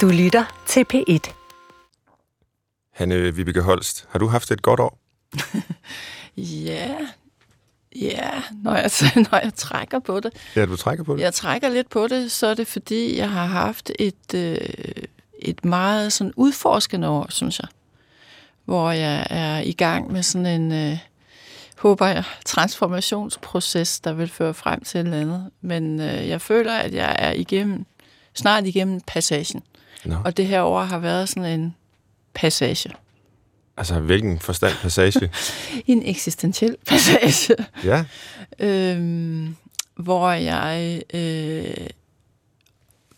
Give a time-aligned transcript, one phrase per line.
[0.00, 1.32] Du lytter til P1.
[2.92, 4.98] Hanne Vibeke Holst, har du haft et godt år?
[6.36, 6.96] Ja,
[7.96, 8.30] ja,
[8.62, 8.90] når jeg,
[9.30, 10.32] når jeg trækker på det.
[10.56, 11.20] Ja, du trækker på det?
[11.22, 14.56] Jeg trækker lidt på det, så er det fordi, jeg har haft et, øh,
[15.38, 17.68] et meget sådan udforskende år, synes jeg.
[18.64, 20.98] Hvor jeg er i gang med sådan en, øh,
[21.78, 25.50] håber jeg, transformationsproces, der vil føre frem til et eller andet.
[25.60, 27.86] Men øh, jeg føler, at jeg er igennem,
[28.34, 29.62] snart igennem passagen.
[30.04, 30.16] Nå.
[30.24, 31.74] Og det her år har været sådan en
[32.34, 32.90] passage.
[33.76, 35.30] Altså, hvilken forstand passage?
[35.86, 37.54] En eksistentiel passage.
[37.84, 38.04] ja,
[38.58, 39.56] øhm,
[39.96, 41.86] hvor jeg øh,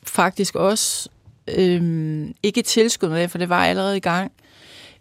[0.03, 1.09] faktisk også
[1.49, 4.33] øh, ikke tilskyndet af, for det var allerede i gang,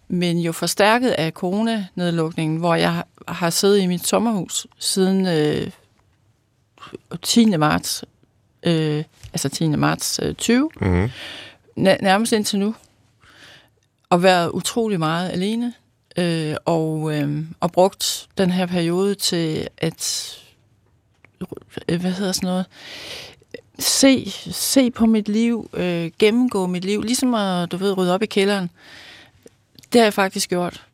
[0.07, 5.71] men jo forstærket af coronanedlukningen, hvor jeg har- har siddet i mit sommerhus siden øh,
[7.21, 7.45] 10.
[7.57, 8.03] marts,
[8.63, 9.67] øh, altså 10.
[9.67, 11.09] marts øh, 20, mm-hmm.
[11.75, 12.75] Nærmest indtil nu,
[14.09, 15.73] og været utrolig meget alene,
[16.17, 20.31] øh, og, øh, og brugt den her periode til at,
[21.89, 22.65] øh, hvad hedder sådan noget,
[23.79, 28.23] se, se på mit liv, øh, gennemgå mit liv, ligesom at, du ved, rydde op
[28.23, 28.69] i kælderen.
[29.93, 30.85] Det har jeg faktisk gjort.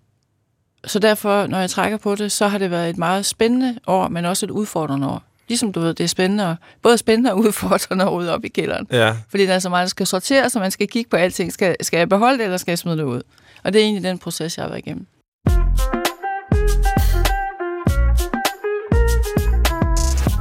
[0.86, 4.08] Så derfor, når jeg trækker på det, så har det været et meget spændende år,
[4.08, 5.24] men også et udfordrende år.
[5.52, 8.48] Ligesom du ved, det er spændende, og- både spændende og udfordrende at rydde op i
[8.48, 8.88] kælderen.
[8.92, 9.16] ja.
[9.30, 11.54] Fordi der er så meget, der skal sorteres, så man skal kigge på alting.
[11.54, 13.22] Skal, skal jeg beholde det, eller skal jeg smide det ud?
[13.64, 15.06] Og det er egentlig den proces, jeg har været igennem.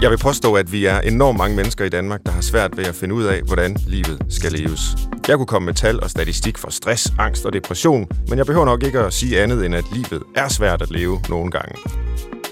[0.01, 2.85] Jeg vil påstå, at vi er enormt mange mennesker i Danmark, der har svært ved
[2.85, 4.81] at finde ud af, hvordan livet skal leves.
[5.29, 8.65] Jeg kunne komme med tal og statistik for stress, angst og depression, men jeg behøver
[8.67, 11.75] nok ikke at sige andet, end at livet er svært at leve nogle gange.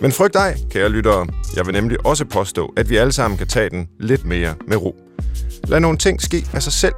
[0.01, 1.27] Men frygt dig, kære lyttere.
[1.57, 4.77] Jeg vil nemlig også påstå, at vi alle sammen kan tage den lidt mere med
[4.77, 4.97] ro.
[5.65, 6.95] Lad nogle ting ske af sig selv,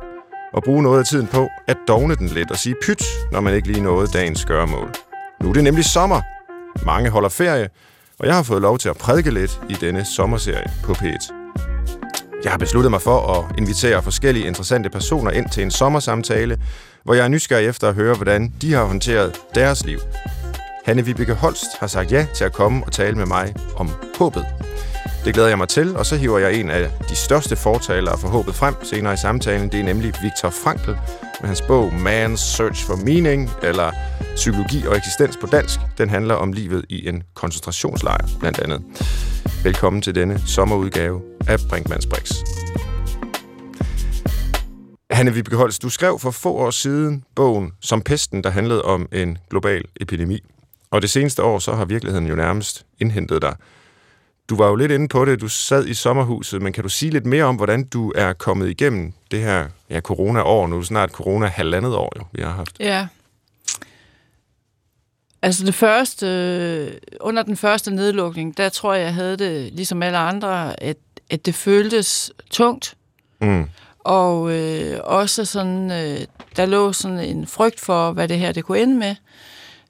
[0.52, 3.54] og bruge noget af tiden på at dogne den lidt og sige pyt, når man
[3.54, 4.90] ikke lige nåede dagens gøremål.
[5.42, 6.20] Nu er det nemlig sommer.
[6.86, 7.68] Mange holder ferie,
[8.18, 11.32] og jeg har fået lov til at prædike lidt i denne sommerserie på P1.
[12.44, 16.58] Jeg har besluttet mig for at invitere forskellige interessante personer ind til en sommersamtale,
[17.04, 19.98] hvor jeg er nysgerrig efter at høre, hvordan de har håndteret deres liv.
[20.90, 24.46] Hanne Vibeke Holst har sagt ja til at komme og tale med mig om håbet.
[25.24, 28.28] Det glæder jeg mig til, og så hiver jeg en af de største fortalere for
[28.28, 29.72] håbet frem senere i samtalen.
[29.72, 30.90] Det er nemlig Viktor Frankl
[31.40, 33.92] med hans bog Man's Search for Meaning, eller
[34.34, 35.80] Psykologi og eksistens på dansk.
[35.98, 38.82] Den handler om livet i en koncentrationslejr, blandt andet.
[39.64, 42.32] Velkommen til denne sommerudgave af Brinkmanns Brix.
[45.10, 49.08] Hanne Vibeke Holst, du skrev for få år siden bogen Som pesten, der handlede om
[49.12, 50.40] en global epidemi.
[50.90, 53.56] Og det seneste år, så har virkeligheden jo nærmest indhentet dig.
[54.48, 57.10] Du var jo lidt inde på det, du sad i sommerhuset, men kan du sige
[57.10, 60.66] lidt mere om, hvordan du er kommet igennem det her ja, corona-år?
[60.66, 62.76] Nu er snart corona halvandet år, jo, vi har haft.
[62.80, 63.06] Ja.
[65.42, 70.18] Altså det første, under den første nedlukning, der tror jeg, jeg havde det, ligesom alle
[70.18, 70.96] andre, at,
[71.30, 72.94] at det føltes tungt.
[73.40, 73.68] Mm.
[73.98, 76.20] Og øh, også sådan, øh,
[76.56, 79.16] der lå sådan en frygt for, hvad det her det kunne ende med.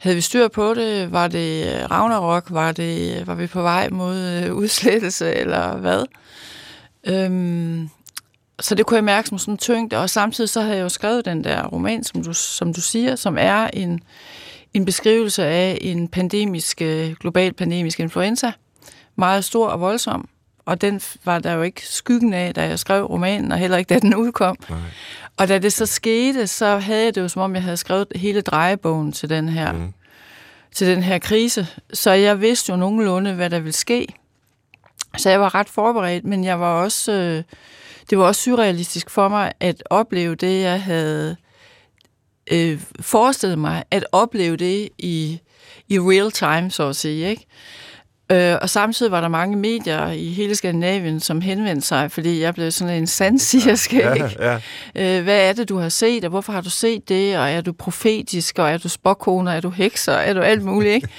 [0.01, 1.13] Havde vi styr på det?
[1.13, 2.45] Var det øh, Ragnarok?
[2.51, 6.05] Var, det, var vi på vej mod øh, udslettelse, eller hvad?
[7.07, 7.89] Øhm,
[8.61, 11.25] så det kunne jeg mærke som sådan tyngde, og samtidig så havde jeg jo skrevet
[11.25, 14.01] den der roman, som du, som du siger, som er en,
[14.75, 18.53] en beskrivelse af en pandemisk, øh, global pandemisk influenza.
[19.17, 20.29] Meget stor og voldsom.
[20.65, 23.95] Og den var der jo ikke skyggen af, da jeg skrev romanen, og heller ikke
[23.95, 24.57] da den udkom.
[24.71, 24.79] Nej.
[25.41, 28.07] Og da det så skete, så havde jeg det jo som om, jeg havde skrevet
[28.15, 29.93] hele drejebogen til den her, mm.
[30.75, 31.67] til den her krise.
[31.93, 34.07] Så jeg vidste jo nogenlunde, hvad der ville ske.
[35.17, 37.43] Så jeg var ret forberedt, men jeg var også, øh,
[38.11, 41.37] det var også surrealistisk for mig at opleve det, jeg havde
[42.53, 45.41] øh, forestillet mig, at opleve det i,
[45.89, 47.31] i real time, så at sige.
[47.31, 47.47] Ikke?
[48.31, 52.55] Øh, og samtidig var der mange medier i hele Skandinavien, som henvendte sig, fordi jeg
[52.55, 53.97] blev sådan en sandsigerske.
[53.99, 54.59] Ja, ja.
[55.19, 57.61] Øh, hvad er det, du har set, og hvorfor har du set det, og er
[57.61, 61.09] du profetisk, og er du spåkone, er du hekser, er du alt muligt, ikke?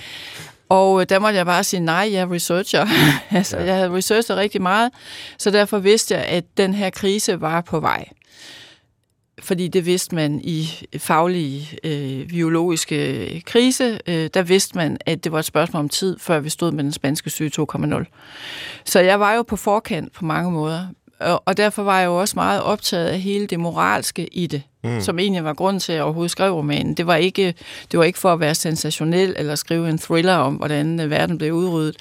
[0.69, 2.88] Og øh, der måtte jeg bare sige, nej, jeg er researcher.
[3.38, 3.63] altså, Ja.
[3.65, 4.91] jeg havde researchet rigtig meget,
[5.38, 8.06] så derfor vidste jeg, at den her krise var på vej.
[9.39, 10.68] Fordi det vidste man i
[10.98, 15.89] faglige, øh, biologiske øh, krise, øh, der vidste man, at det var et spørgsmål om
[15.89, 18.06] tid, før vi stod med den spanske syge 2.0.
[18.86, 20.88] Så jeg var jo på forkant på mange måder
[21.21, 24.62] og, og derfor var jeg jo også meget optaget af hele det moralske i det,
[24.83, 25.01] mm.
[25.01, 26.94] som egentlig var grund til, at jeg overhovedet skrev romanen.
[26.94, 27.53] Det var, ikke,
[27.91, 31.38] det var ikke for at være sensationel eller skrive en thriller om, hvordan øh, verden
[31.38, 31.97] blev udryddet.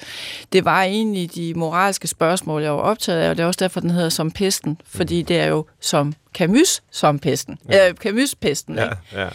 [0.53, 3.79] Det var egentlig de moralske spørgsmål, jeg var optaget af, og det er også derfor,
[3.79, 5.25] den hedder Som Pesten, fordi mm.
[5.25, 7.57] det er jo som Camus som pesten.
[7.69, 7.89] Ja.
[7.89, 9.27] Øh, Camus-pesten, ja, ja.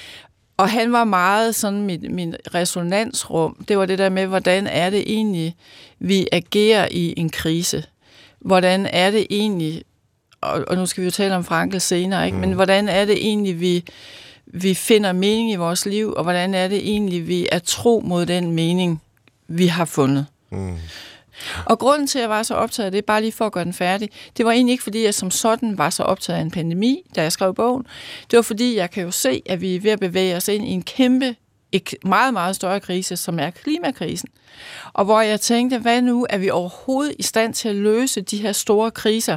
[0.56, 3.64] Og han var meget sådan mit, min resonansrum.
[3.68, 5.56] Det var det der med, hvordan er det egentlig,
[5.98, 7.84] vi agerer i en krise?
[8.46, 9.82] Hvordan er det egentlig,
[10.40, 12.36] og, og nu skal vi jo tale om Frankel senere, ikke?
[12.36, 12.40] Mm.
[12.40, 13.84] men hvordan er det egentlig, vi,
[14.46, 18.26] vi finder mening i vores liv, og hvordan er det egentlig, vi er tro mod
[18.26, 19.02] den mening,
[19.48, 20.26] vi har fundet?
[20.50, 20.76] Mm.
[21.64, 23.64] Og grunden til, at jeg var så optaget af det, bare lige for at gøre
[23.64, 26.50] den færdig, det var egentlig ikke, fordi jeg som sådan var så optaget af en
[26.50, 27.86] pandemi, da jeg skrev bogen.
[28.30, 30.64] Det var, fordi jeg kan jo se, at vi er ved at bevæge os ind
[30.64, 31.36] i en kæmpe,
[32.04, 34.28] meget, meget større krise, som er klimakrisen.
[34.92, 38.36] Og hvor jeg tænkte, hvad nu er vi overhovedet i stand til at løse de
[38.36, 39.36] her store kriser,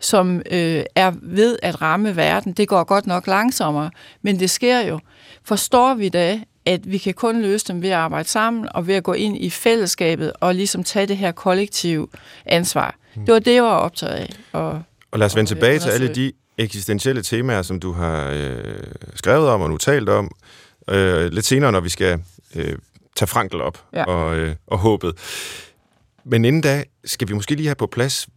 [0.00, 2.52] som øh, er ved at ramme verden.
[2.52, 3.90] Det går godt nok langsommere,
[4.22, 5.00] men det sker jo.
[5.44, 8.94] Forstår vi da, at vi kan kun løse dem ved at arbejde sammen og ved
[8.94, 12.08] at gå ind i fællesskabet og ligesom tage det her kollektive
[12.46, 12.96] ansvar.
[13.14, 13.24] Mm.
[13.24, 14.30] Det var det, jeg var optaget af.
[14.52, 18.82] Og, og lad os vende tilbage til alle de eksistentielle temaer, som du har øh,
[19.14, 20.30] skrevet om og nu talt om,
[20.90, 22.22] øh, lidt senere, når vi skal
[22.54, 22.76] øh,
[23.16, 24.04] tage Frankel op ja.
[24.04, 25.12] og, øh, og håbet.
[26.24, 28.28] Men inden da skal vi måske lige have på plads,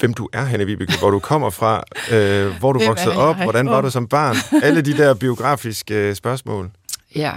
[0.00, 1.82] hvem du er, Hanne Vibeke, hvor du kommer fra,
[2.12, 4.36] øh, hvor du voksede op, hvordan var du som barn,
[4.66, 6.70] alle de der biografiske øh, spørgsmål.
[7.14, 7.32] Ja,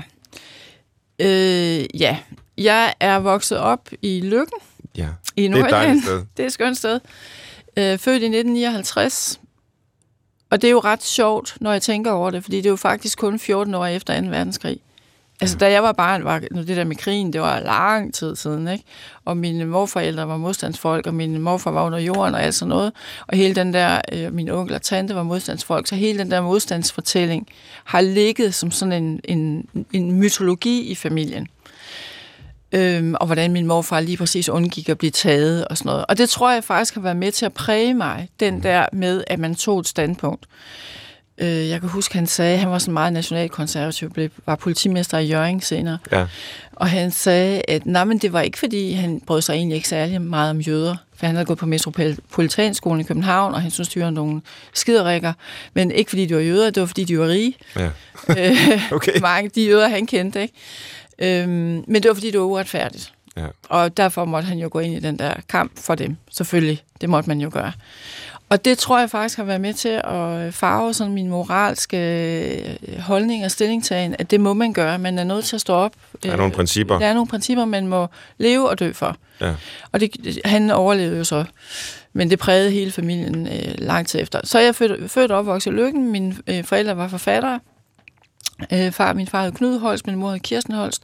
[1.20, 2.18] Øh, ja,
[2.58, 4.60] jeg er vokset op i Lykken.
[4.98, 6.26] Ja, i det er et dejligt sted.
[6.38, 7.00] Det er et skønt sted.
[7.78, 9.40] Øh, født i 1959.
[10.50, 12.76] Og det er jo ret sjovt, når jeg tænker over det, fordi det er jo
[12.76, 14.28] faktisk kun 14 år efter 2.
[14.28, 14.80] verdenskrig.
[15.42, 18.68] Altså, da jeg var barn, var det der med krigen, det var lang tid siden,
[18.68, 18.84] ikke?
[19.26, 22.92] Og mine morforældre var modstandsfolk, og min morfar var under jorden og alt sådan noget.
[23.28, 26.42] Og hele den der, øh, min onkel og tante var modstandsfolk, så hele den der
[26.42, 27.48] modstandsfortælling
[27.84, 31.48] har ligget som sådan en, en, en mytologi i familien.
[32.72, 36.06] Øhm, og hvordan min morfar lige præcis undgik at blive taget og sådan noget.
[36.10, 39.24] Og det tror jeg faktisk har været med til at præge mig, den der med,
[39.28, 40.46] at man tog et standpunkt.
[41.38, 45.18] Øh, jeg kan huske, han sagde, at han var sådan meget nationalkonservativ, blev, var politimester
[45.18, 45.98] i Jørgen senere.
[46.12, 46.26] Ja.
[46.76, 49.88] Og han sagde, at nej, men det var ikke, fordi han brød sig egentlig ikke
[49.88, 50.96] særlig meget om jøder.
[51.16, 54.42] For han havde gået på Metropolitanskolen i København, og han synes, de var nogle
[54.74, 55.34] skiderikker.
[55.74, 57.56] Men ikke fordi de var jøder, det var fordi de var rige.
[57.76, 57.90] Ja.
[58.30, 59.20] Øh, okay.
[59.22, 60.54] Mange de jøder, han kendte, ikke?
[61.20, 63.14] Øhm, men det var fordi, det var uretfærdigt.
[63.38, 63.46] Ja.
[63.70, 66.18] Og derfor måtte han jo gå ind i den der kamp for dem.
[66.32, 67.72] Selvfølgelig, det måtte man jo gøre.
[68.50, 71.98] Og det tror jeg faktisk har været med til at farve sådan min moralske
[72.88, 75.00] øh, holdning og stillingtagen, at det må man gøre.
[75.00, 75.92] Man er nødt til at stå op.
[76.24, 77.00] Der er nogle principper.
[77.00, 79.16] Der er nogle principper, man må leve og dø for.
[79.42, 79.54] Ja.
[79.92, 81.46] Og det, han overlevede jo så.
[82.14, 84.40] Men det prægede hele familien øh, lang tid efter.
[84.44, 86.12] Så jeg født, født og opvokset i Lykken.
[86.12, 87.60] Mine øh, forældre var forfattere.
[88.74, 91.04] Øh, far, min far hed Knud Holst, min mor hed Kirsten Holst.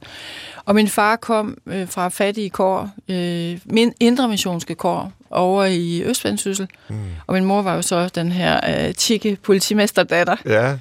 [0.64, 6.02] Og min far kom øh, fra fattige kår, øh, min indre missionske kår, over i
[6.02, 6.68] Østvendsyssel.
[6.88, 6.96] Mm.
[7.26, 10.36] Og min mor var jo så den her øh, tikke politimesterdatter.
[10.46, 10.78] Ja.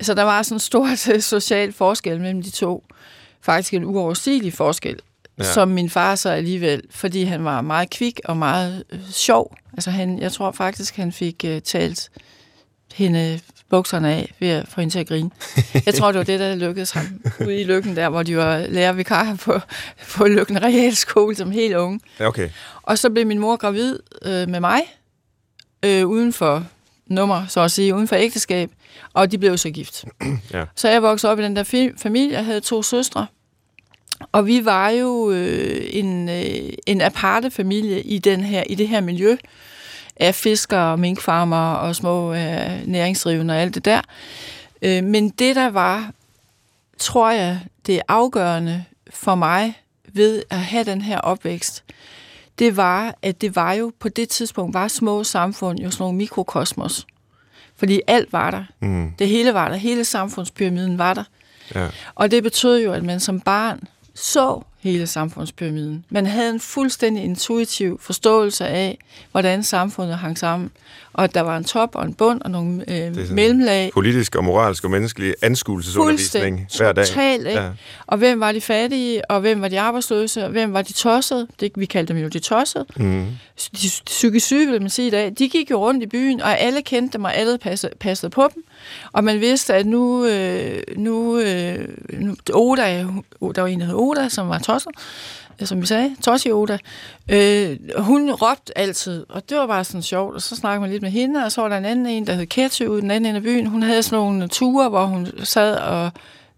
[0.00, 2.84] Så der var sådan en stor øh, social forskel mellem de to.
[3.40, 4.98] Faktisk en uoverstigelig forskel.
[5.38, 5.44] Ja.
[5.44, 9.56] Som min far så alligevel, fordi han var meget kvik og meget øh, sjov.
[9.72, 12.10] Altså han, jeg tror faktisk, han fik øh, talt
[12.94, 15.30] hende bukserne af ved at få hende til at grine.
[15.86, 17.06] Jeg tror, det var det, der lykkedes ham
[17.40, 19.60] ude i Lykken der, hvor de var lærervikarer på,
[20.16, 22.00] på Lykken Realskole som helt unge.
[22.20, 22.48] Okay.
[22.82, 24.80] Og så blev min mor gravid øh, med mig,
[25.84, 26.66] øh, uden for
[27.06, 28.70] nummer, så at sige, uden for ægteskab,
[29.12, 30.04] og de blev så gift.
[30.52, 30.64] ja.
[30.76, 33.26] Så jeg voksede op i den der familie, jeg havde to søstre,
[34.32, 38.88] og vi var jo øh, en, øh, en aparte familie i, den her, i det
[38.88, 39.36] her miljø
[40.16, 44.00] af fiskere, minkfarmer og små øh, næringsdrivende og alt det der.
[44.82, 46.12] Øh, men det, der var,
[46.98, 49.74] tror jeg, det afgørende for mig
[50.12, 51.84] ved at have den her opvækst,
[52.58, 56.16] det var, at det var jo på det tidspunkt, var små samfund jo sådan nogle
[56.16, 57.06] mikrokosmos.
[57.76, 58.64] Fordi alt var der.
[58.80, 59.12] Mm.
[59.18, 59.76] Det hele var der.
[59.76, 61.24] Hele samfundspyramiden var der.
[61.74, 61.88] Ja.
[62.14, 63.80] Og det betød jo, at man som barn
[64.14, 66.04] så hele samfundspyramiden.
[66.08, 68.98] Man havde en fuldstændig intuitiv forståelse af,
[69.30, 70.70] hvordan samfundet hang sammen
[71.14, 73.90] og der var en top og en bund og nogle øh, mellemlag.
[73.94, 77.06] Politisk og moralsk og menneskelig anskuelsesundervisning hver dag.
[77.06, 77.60] Totalt, ikke?
[77.60, 77.70] Ja.
[78.06, 81.46] Og hvem var de fattige, og hvem var de arbejdsløse, og hvem var de tossede?
[81.60, 82.86] Det, vi kaldte dem jo de tossede.
[82.96, 83.26] Mm.
[83.82, 85.32] De psykisk syge, vil man sige i dag.
[85.38, 88.48] De gik jo rundt i byen, og alle kendte dem, og alle passede, passede på
[88.54, 88.64] dem.
[89.12, 93.06] Og man vidste, at nu, øh, nu, øh, nu Oda,
[93.54, 94.92] der var en, der hed Oda, som var tosset,
[95.64, 96.78] som vi sagde, Toshi Oda,
[97.28, 101.02] øh, hun råbte altid, og det var bare sådan sjovt, og så snakkede man lidt
[101.02, 103.26] med hende, og så var der en anden en, der hed Ketty ude den anden
[103.26, 103.66] ende af byen.
[103.66, 106.10] Hun havde sådan nogle ture, hvor hun sad og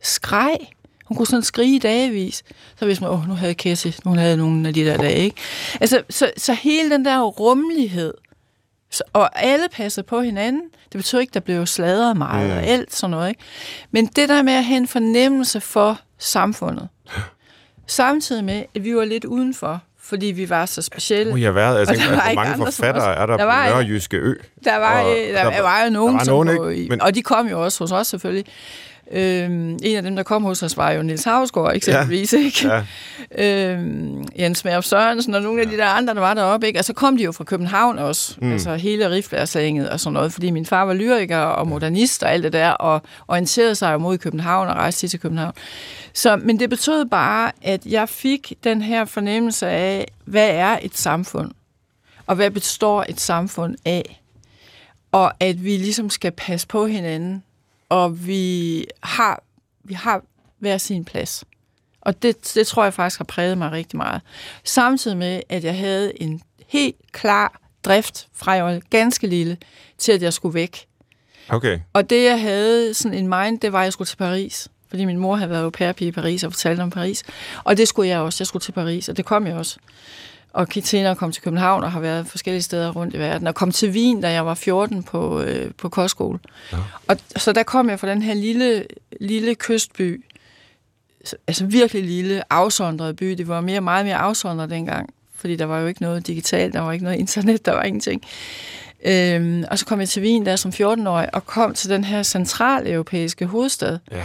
[0.03, 0.57] skreg.
[1.05, 2.45] Hun kunne sådan skrige dagevis.
[2.79, 5.37] Så hvis man, åh, nu havde Ketty, nu havde nogle af de der dage, ikke?
[5.81, 8.15] Altså, så, så hele den der rummelighed,
[8.91, 10.63] så, og alle passede på hinanden.
[10.93, 12.57] Det betyder ikke, at der blev sladret meget mm.
[12.57, 13.29] og alt sådan noget.
[13.29, 13.41] Ikke?
[13.91, 16.89] Men det der med at have en fornemmelse for samfundet,
[17.87, 21.33] samtidig med, at vi var lidt udenfor, fordi vi var så specielle.
[21.33, 24.17] Uh, jeg har været, altså, der var mange forfattere er der, der var, på Nørrejyske
[24.17, 24.35] Ø.
[24.65, 27.01] Der var, og, der, der, der var jo nogen, der var nogen som, ikke, men...
[27.01, 28.45] og de kom jo også hos os selvfølgelig.
[29.13, 32.33] Øhm, en af dem, der kom hos os, var jo Nils Havsgaard, eksempelvis.
[32.33, 32.39] Ja.
[32.39, 32.69] Ikke?
[33.39, 33.73] Ja.
[33.75, 36.67] Øhm, Jens Mærp Sørensen og nogle af de der andre, der var deroppe.
[36.67, 36.79] Ikke?
[36.79, 38.37] Og så kom de jo fra København også.
[38.41, 38.53] Mm.
[38.53, 40.33] Altså hele Rifbjergslænget og sådan noget.
[40.33, 43.99] Fordi min far var lyriker og modernist og alt det der, og orienterede sig jo
[43.99, 45.53] mod København og rejste til København.
[46.13, 50.97] Så, men det betød bare, at jeg fik den her fornemmelse af, hvad er et
[50.97, 51.51] samfund?
[52.27, 54.23] Og hvad består et samfund af?
[55.13, 57.43] Og at vi ligesom skal passe på hinanden
[57.89, 59.43] og vi har,
[59.85, 60.23] vi har
[60.59, 61.45] hver sin plads.
[62.01, 64.21] Og det, det tror jeg faktisk har præget mig rigtig meget.
[64.65, 69.59] Samtidig med, at jeg havde en helt klar drift fra jeg var ganske lille,
[69.99, 70.87] til at jeg skulle væk.
[71.49, 71.79] Okay.
[71.93, 74.69] Og det, jeg havde sådan en mind, det var, at jeg skulle til Paris.
[74.89, 77.25] Fordi min mor havde været au pair i Paris og fortalte om Paris.
[77.65, 78.43] Og det skulle jeg også.
[78.43, 79.79] Jeg skulle til Paris, og det kom jeg også
[80.57, 83.73] og senere kom til København og har været forskellige steder rundt i verden, og kom
[83.73, 86.39] til Wien, da jeg var 14 på, øh, på kostskole.
[86.73, 86.77] Ja.
[87.09, 88.85] Og så der kom jeg fra den her lille,
[89.21, 90.25] lille kystby,
[91.47, 93.31] altså virkelig lille, afsondret by.
[93.31, 96.81] Det var mere, meget mere afsondret dengang, fordi der var jo ikke noget digitalt, der
[96.81, 98.23] var ikke noget internet, der var ingenting.
[99.05, 102.23] Øhm, og så kom jeg til Wien der som 14-årig, og kom til den her
[102.23, 103.99] centraleuropæiske hovedstad.
[104.11, 104.25] Ja.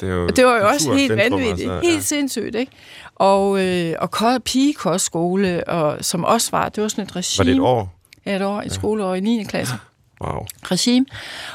[0.00, 1.70] Det, er jo det var jo også helt vanvittigt.
[1.70, 2.00] Altså, helt ja.
[2.00, 2.72] sindssygt, ikke?
[3.16, 7.38] Og, øh, og pigekostskole, og, som også var, det var sådan et regime.
[7.38, 7.94] Var det et år?
[8.26, 8.68] Ja, et år, et ja.
[8.68, 9.44] skoleår i 9.
[9.44, 9.74] klasse.
[10.20, 10.46] Wow.
[10.62, 11.06] Regime.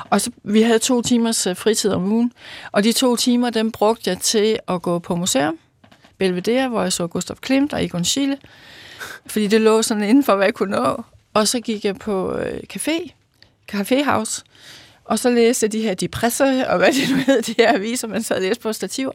[0.09, 2.31] Og så, vi havde to timers øh, fritid om ugen,
[2.71, 5.57] og de to timer, dem brugte jeg til at gå på museum.
[6.17, 8.37] Belvedere, hvor jeg så Gustav Klimt og Egon Schiele,
[9.25, 11.03] fordi det lå sådan inden for, hvad jeg kunne nå.
[11.33, 13.11] Og så gik jeg på øh, café,
[13.71, 14.43] Café House,
[15.11, 18.07] og så læste jeg de her depresser, og hvad det nu hed, de her aviser,
[18.07, 19.11] man sad og læste på stativer.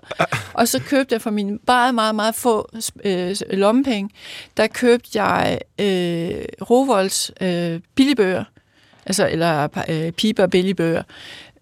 [0.52, 2.70] Og så købte jeg for mine meget, meget, meget få
[3.04, 4.10] øh, lommepenge,
[4.56, 8.44] der købte jeg øh, Rovolds øh, billigbøger,
[9.06, 11.02] altså, eller øh, piber billigbøger,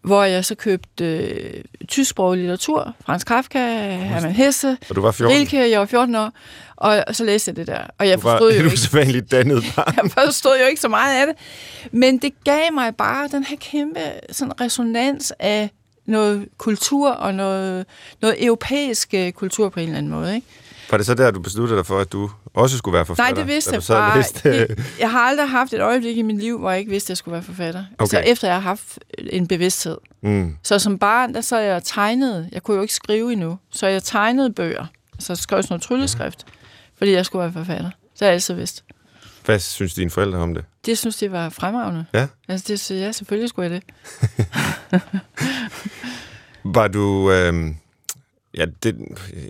[0.04, 3.58] hvor jeg så købte øh, tysksproget litteratur, Frans Kafka,
[3.96, 5.36] Hermann Hesse, og du var 14.
[5.36, 6.30] Rilke, jeg var 14 år,
[6.76, 7.80] og så læste jeg det der.
[7.98, 9.94] Og jeg du var forstod jo ikke, dannet barn.
[10.02, 11.36] jeg forstod jo ikke så meget af det.
[11.92, 15.70] Men det gav mig bare den her kæmpe sådan resonans af
[16.06, 17.86] noget kultur og noget,
[18.22, 20.34] noget europæisk øh, kultur på en eller anden måde.
[20.34, 20.46] Ikke?
[20.90, 23.34] Var det så der, du besluttede dig for, at du også skulle være forfatter?
[23.34, 24.22] Nej, det vidste jeg bare.
[24.44, 27.10] Det, jeg har aldrig haft et øjeblik i mit liv, hvor jeg ikke vidste, at
[27.10, 27.84] jeg skulle være forfatter.
[27.98, 28.06] Okay.
[28.06, 29.96] Så efter jeg har haft en bevidsthed.
[30.22, 30.56] Mm.
[30.62, 32.48] Så som barn, der så jeg tegnet.
[32.52, 33.58] Jeg kunne jo ikke skrive endnu.
[33.70, 34.86] Så jeg tegnede bøger.
[35.18, 36.44] Så jeg skrev sådan noget trylleskrift.
[36.48, 36.52] Ja
[36.98, 37.90] fordi jeg skulle være forfatter.
[38.14, 38.84] Så har jeg altid vidst.
[39.44, 40.64] Hvad synes dine forældre om det?
[40.86, 42.06] Det synes de var fremragende.
[42.14, 42.26] Ja?
[42.48, 45.02] Altså, det, ja, selvfølgelig skulle jeg det.
[46.76, 47.30] var du...
[47.30, 47.74] Øh,
[48.56, 48.96] ja, det,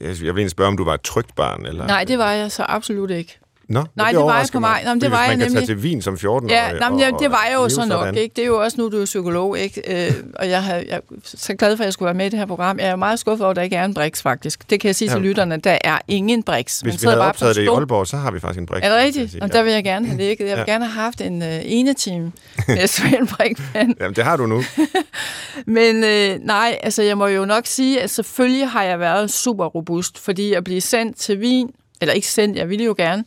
[0.02, 1.66] jeg vil egentlig spørge, om du var et trygt barn?
[1.66, 1.86] Eller?
[1.86, 3.38] Nej, det var jeg så absolut ikke.
[3.68, 4.82] Nå, nej, det, det var jeg på mig.
[4.84, 5.38] Nå, det var jeg nemlig.
[5.38, 7.68] man kan tage til Wien som 14 ja, nej, men det, det var jeg jo
[7.68, 8.06] så nok.
[8.06, 8.14] Sådan.
[8.14, 8.32] Ikke?
[8.36, 10.06] Det er jo også nu, du er psykolog, ikke?
[10.06, 12.28] Øh, og jeg, har, jeg er så glad for, at jeg skulle være med i
[12.28, 12.78] det her program.
[12.78, 14.70] Jeg er meget skuffet over, at der ikke er en briks, faktisk.
[14.70, 15.16] Det kan jeg sige ja.
[15.16, 15.56] til lytterne.
[15.56, 16.80] Der er ingen briks.
[16.80, 18.86] Hvis vi havde bare optaget det i Aalborg, så har vi faktisk en briks.
[18.86, 19.42] Er det rigtigt?
[19.42, 20.48] Og der vil jeg gerne have ligget.
[20.48, 20.72] Jeg vil ja.
[20.72, 22.32] gerne have haft en uh, ene time
[22.68, 23.94] med Svend Brinkmann.
[24.00, 24.62] Jamen, det har du nu.
[25.66, 29.64] men øh, nej, altså jeg må jo nok sige, at selvfølgelig har jeg været super
[29.64, 33.24] robust, fordi at blive sendt til Wien eller ikke sendt, jeg ville jo gerne,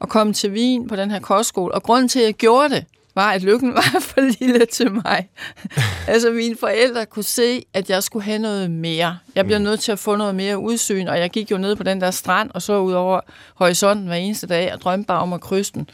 [0.00, 1.74] at komme til Wien på den her kostskole.
[1.74, 2.84] Og grunden til, at jeg gjorde det,
[3.14, 5.28] var, at lykken var for lille til mig.
[6.08, 9.18] altså, mine forældre kunne se, at jeg skulle have noget mere.
[9.34, 9.64] Jeg bliver mm.
[9.64, 12.10] nødt til at få noget mere udsyn, og jeg gik jo ned på den der
[12.10, 13.20] strand, og så ud over
[13.54, 15.90] horisonten hver eneste dag, og drømte bare om at krydse den.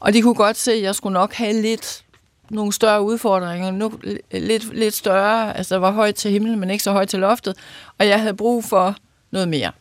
[0.00, 2.04] Og de kunne godt se, at jeg skulle nok have lidt
[2.50, 3.92] nogle større udfordringer, nu,
[4.32, 7.56] lidt, lidt større, altså der var højt til himlen, men ikke så højt til loftet,
[7.98, 8.96] og jeg havde brug for
[9.30, 9.72] noget mere.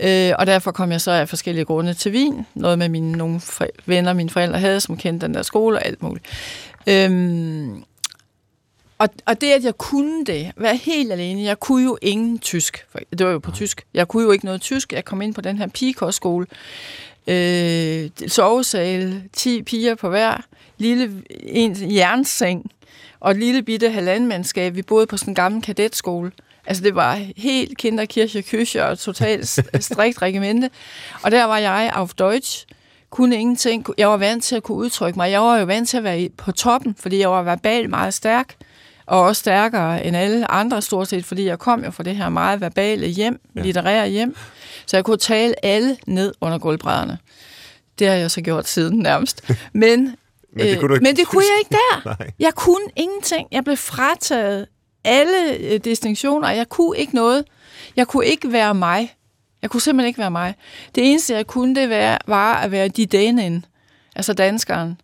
[0.00, 2.46] Øh, og derfor kom jeg så af forskellige grunde til Wien.
[2.54, 3.40] Noget med mine nogle
[3.86, 6.26] venner, mine forældre havde, som kendte den der skole og alt muligt.
[6.86, 7.84] Øhm,
[8.98, 12.86] og, og det, at jeg kunne det, være helt alene, jeg kunne jo ingen tysk.
[13.18, 13.86] Det var jo på tysk.
[13.94, 14.92] Jeg kunne jo ikke noget tysk.
[14.92, 16.46] Jeg kom ind på den her pigekostskole.
[17.26, 20.44] Øh, sovesal, 10 piger på hver,
[20.78, 22.70] lille en jernseng
[23.20, 24.74] og et lille bitte halvandenmandskab.
[24.74, 26.32] Vi boede på sådan en gammel kadetskole.
[26.66, 29.48] Altså, det var helt kinderkirche, kyche og totalt
[29.80, 30.70] strikt regimente.
[31.22, 32.66] Og der var jeg auf Deutsch,
[33.10, 33.86] kunne ingenting.
[33.98, 35.30] Jeg var vant til at kunne udtrykke mig.
[35.30, 38.54] Jeg var jo vant til at være på toppen, fordi jeg var verbal meget stærk,
[39.06, 42.28] og også stærkere end alle andre stort set, fordi jeg kom jo fra det her
[42.28, 43.60] meget verbale hjem, ja.
[43.62, 44.36] litterære hjem,
[44.86, 47.18] så jeg kunne tale alle ned under gulvbrædderne.
[47.98, 49.50] Det har jeg så gjort siden nærmest.
[49.72, 50.16] Men,
[50.52, 52.02] Men det kunne, du øh, ikke men det kunne jeg ikke der.
[52.18, 52.30] Nej.
[52.38, 53.48] Jeg kunne ingenting.
[53.52, 54.66] Jeg blev frataget
[55.06, 56.50] alle øh, distinktioner.
[56.50, 57.44] Jeg kunne ikke noget.
[57.96, 59.14] Jeg kunne ikke være mig.
[59.62, 60.54] Jeg kunne simpelthen ikke være mig.
[60.94, 63.64] Det eneste, jeg kunne, det var, var at være de danen,
[64.16, 65.00] altså danskeren,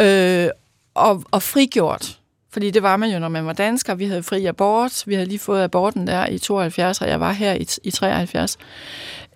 [0.00, 0.48] øh,
[0.94, 2.18] og, og frigjort.
[2.50, 3.94] Fordi det var man jo, når man var dansker.
[3.94, 5.02] Vi havde fri abort.
[5.06, 8.58] Vi havde lige fået aborten der i 72, og jeg var her i, i 73.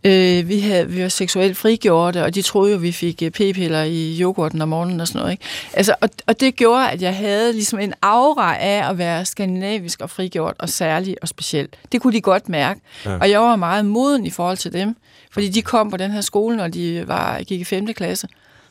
[0.04, 3.82] Øh, vi, havde, vi var seksuelt frigjorte, og de troede jo, vi fik øh, p-piller
[3.82, 5.32] i yoghurten om morgenen og sådan noget.
[5.32, 5.44] Ikke?
[5.72, 10.00] Altså, og, og det gjorde, at jeg havde ligesom en aura af at være skandinavisk
[10.00, 11.68] og frigjort, og særlig og speciel.
[11.92, 12.80] Det kunne de godt mærke.
[13.04, 13.18] Ja.
[13.18, 14.96] Og jeg var meget moden i forhold til dem,
[15.30, 17.86] fordi de kom på den her skole, når de var, gik i 5.
[17.86, 18.28] klasse,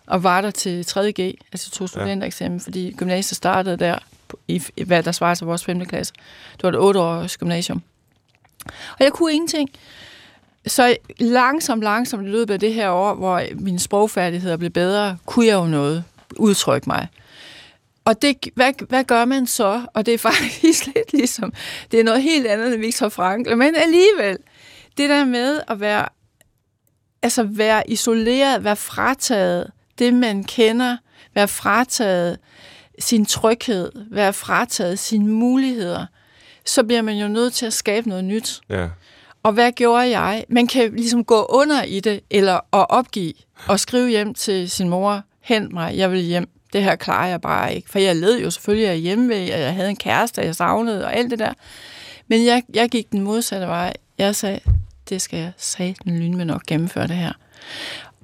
[0.07, 1.19] og var der til 3.G,
[1.51, 3.97] altså tog studentereksamen, fordi gymnasiet startede der,
[4.47, 5.85] i, i hvad der svarer til vores 5.
[5.85, 6.13] klasse.
[6.53, 7.81] Det var et 8-års gymnasium.
[8.65, 9.69] Og jeg kunne ingenting.
[10.67, 15.45] Så langsomt, langsomt i løbet af det her år, hvor mine sprogfærdigheder blev bedre, kunne
[15.45, 16.03] jeg jo noget
[16.35, 17.07] udtrykke mig.
[18.05, 19.81] Og det, hvad, hvad gør man så?
[19.93, 21.53] Og det er faktisk lidt ligesom,
[21.91, 24.37] det er noget helt andet end Victor Frankl, men alligevel,
[24.97, 26.05] det der med at være,
[27.21, 30.97] altså være isoleret, være frataget det, man kender,
[31.35, 32.37] være frataget
[32.99, 36.05] sin tryghed, være frataget sine muligheder,
[36.65, 38.61] så bliver man jo nødt til at skabe noget nyt.
[38.69, 38.87] Ja.
[39.43, 40.45] Og hvad gjorde jeg?
[40.49, 43.33] Man kan ligesom gå under i det, eller at opgive,
[43.67, 46.49] og skrive hjem til sin mor, hent mig, jeg vil hjem.
[46.73, 47.89] Det her klarer jeg bare ikke.
[47.89, 51.15] For jeg led jo selvfølgelig af hjemme, og jeg havde en kæreste, jeg savnede, og
[51.15, 51.53] alt det der.
[52.27, 53.93] Men jeg, jeg gik den modsatte vej.
[54.17, 54.59] Jeg sagde,
[55.09, 57.33] det skal jeg satan lyn med nok gennemføre det her.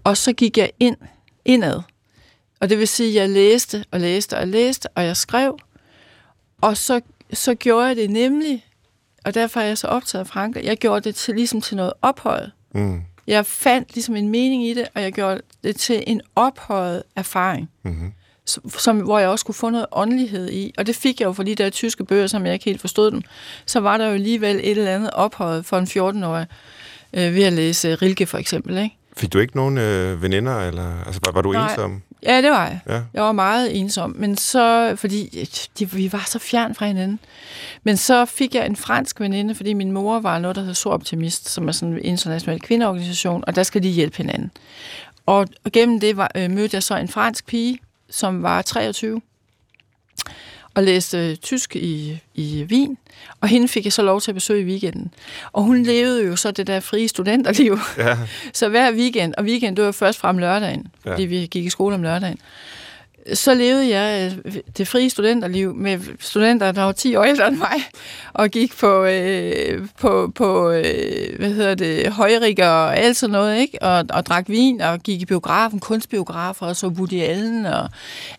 [0.03, 0.97] Og så gik jeg ind,
[1.45, 1.81] indad.
[2.59, 5.59] Og det vil sige, at jeg læste og læste og læste, og jeg skrev.
[6.61, 7.01] Og så,
[7.33, 8.64] så gjorde jeg det nemlig,
[9.25, 10.63] og derfor er jeg så optaget af Frankrig.
[10.63, 12.51] Jeg gjorde det til, ligesom til noget ophøjet.
[12.75, 13.01] Mm.
[13.27, 17.69] Jeg fandt ligesom en mening i det, og jeg gjorde det til en ophøjet erfaring,
[17.83, 18.11] Mm-hmm.
[18.77, 20.73] som, hvor jeg også kunne få noget åndelighed i.
[20.77, 23.11] Og det fik jeg jo for de der tyske bøger, som jeg ikke helt forstod
[23.11, 23.21] dem.
[23.65, 26.45] Så var der jo alligevel et eller andet ophøjet for en 14-årig
[27.13, 28.77] øh, ved at læse Rilke for eksempel.
[28.77, 28.97] Ikke?
[29.17, 31.69] Fik du ikke nogen øh, veninder, eller altså, var, var du Nej.
[31.69, 32.01] ensom?
[32.25, 32.79] Ja, det var jeg.
[32.89, 33.01] Ja.
[33.13, 37.19] Jeg var meget ensom, men så, fordi de, vi var så fjern fra hinanden.
[37.83, 40.89] Men så fik jeg en fransk veninde, fordi min mor var noget, der hedder Så
[40.89, 44.51] Optimist, som er sådan en international kvindeorganisation, og der skal de hjælpe hinanden.
[45.25, 49.21] Og, og gennem det var, øh, mødte jeg så en fransk pige, som var 23,
[50.75, 52.97] og læste øh, tysk i, i Wien,
[53.41, 55.13] og hende fik jeg så lov til at besøge i weekenden.
[55.51, 58.17] Og hun levede jo så det der frie studenterliv, Ja.
[58.53, 61.11] så hver weekend, og weekend det var først frem lørdagen, Ja.
[61.11, 62.37] fordi vi gik i skole om lørdagen,
[63.33, 67.57] så levede jeg øh, det frie studenterliv med studenter, der var 10 år ældre end
[67.57, 67.83] mig,
[68.33, 73.57] og gik på, øh, på, på øh, hvad hedder det, højrikker og alt sådan noget,
[73.59, 73.81] ikke?
[73.81, 77.89] Og, og drak vin og gik i biografen, kunstbiografer, og så Woody Allen og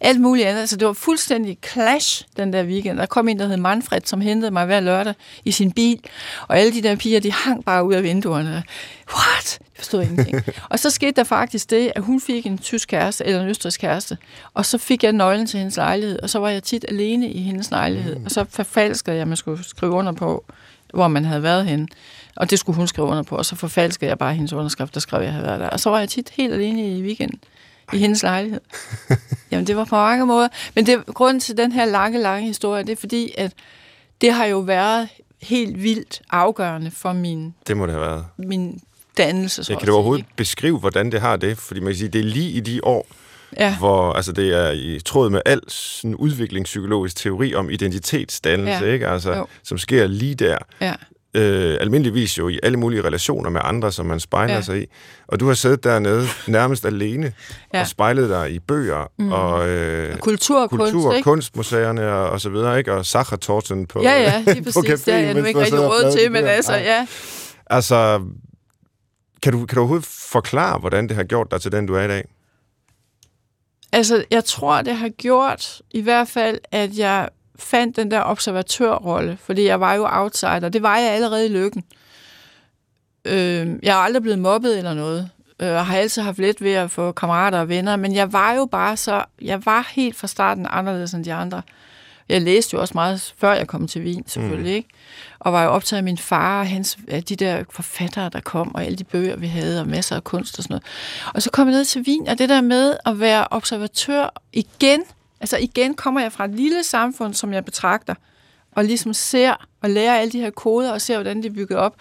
[0.00, 0.68] alt muligt andet.
[0.68, 2.98] Så det var fuldstændig clash den der weekend.
[2.98, 6.00] Der kom en, der hed Manfred, som hentede mig hver lørdag i sin bil,
[6.48, 8.62] og alle de der piger, de hang bare ud af vinduerne.
[9.14, 9.58] What?
[9.60, 10.42] Jeg forstod ingenting.
[10.70, 13.80] og så skete der faktisk det, at hun fik en tysk kæreste, eller en østrisk
[13.80, 14.18] kæreste,
[14.54, 17.42] og så fik jeg nøglen til hendes lejlighed, og så var jeg tit alene i
[17.42, 20.44] hendes lejlighed, og så forfalskede jeg, at man skulle skrive under på,
[20.94, 21.88] hvor man havde været henne.
[22.36, 25.00] Og det skulle hun skrive under på, og så forfalskede jeg bare hendes underskrift, der
[25.00, 25.68] skrev, at jeg havde været der.
[25.68, 27.40] Og så var jeg tit helt alene i weekenden
[27.92, 28.60] i hendes lejlighed.
[29.50, 30.48] Jamen, det var på mange måder.
[30.74, 33.52] Men det, grunden til den her lange, lange historie, det er fordi, at
[34.20, 35.08] det har jo været
[35.42, 38.24] helt vildt afgørende for min, Det må det have været.
[38.36, 38.80] min
[39.16, 39.72] dannelse.
[39.72, 40.30] at kan du overhovedet ikke?
[40.36, 41.58] beskrive, hvordan det har det?
[41.58, 43.06] Fordi man kan sige, det er lige i de år,
[43.56, 48.92] Ja, hvor altså, det er i tråd med al sådan udviklingspsykologisk teori om identitetsdannelse, Ja.
[48.92, 49.08] ikke?
[49.08, 49.46] Altså, Jo.
[49.64, 50.58] som sker lige der.
[50.80, 50.94] ja.
[51.34, 54.60] Øh, almindeligvis jo i alle mulige relationer med andre, som man spejler Ja.
[54.60, 54.86] sig i.
[55.28, 57.32] Og du har siddet dernede nærmest alene
[57.74, 57.80] Ja.
[57.80, 59.32] og spejlet dig i bøger mm.
[59.32, 61.24] og øh, Kultur og kunst, kultur, ikke?
[61.24, 62.92] kunstmuseerne og, og så videre, ikke?
[62.92, 65.02] Og Sachertorten på, Ja, ja, lige på præcis.
[65.02, 67.06] Det har jeg nu ikke rigtig og råd til, men altså, ja.
[67.66, 68.20] Altså,
[69.46, 72.02] kan du, kan du overhovedet forklare, hvordan det har gjort dig til den, du er
[72.02, 72.24] i dag?
[73.92, 77.28] Altså, jeg tror, det har gjort i hvert fald, at jeg
[77.58, 80.68] fandt den der observatørrolle, fordi jeg var jo outsider.
[80.68, 81.84] Det var jeg allerede i lykken.
[83.24, 85.30] Øh, jeg er aldrig blevet mobbet eller noget.
[85.60, 88.52] Øh, Jeg har altid haft let ved at få kammerater og venner, men jeg var
[88.52, 89.24] jo bare så...
[89.42, 91.62] Jeg var helt fra starten anderledes end de andre.
[92.28, 94.76] Jeg læste jo også meget, før jeg kom til Wien, selvfølgelig, mm.
[94.76, 94.88] ikke?
[95.38, 98.74] Og var jo optaget af min far og hans, af de der forfattere, der kom,
[98.74, 100.84] og alle de bøger, vi havde, og masser af kunst og sådan noget.
[101.34, 105.00] Og så kom jeg ned til Wien, og det der med at være observatør igen,
[105.40, 108.14] altså igen kommer jeg fra et lille samfund, som jeg betragter,
[108.76, 111.78] og ligesom ser og lærer alle de her koder og ser, hvordan de er bygget
[111.78, 111.94] op.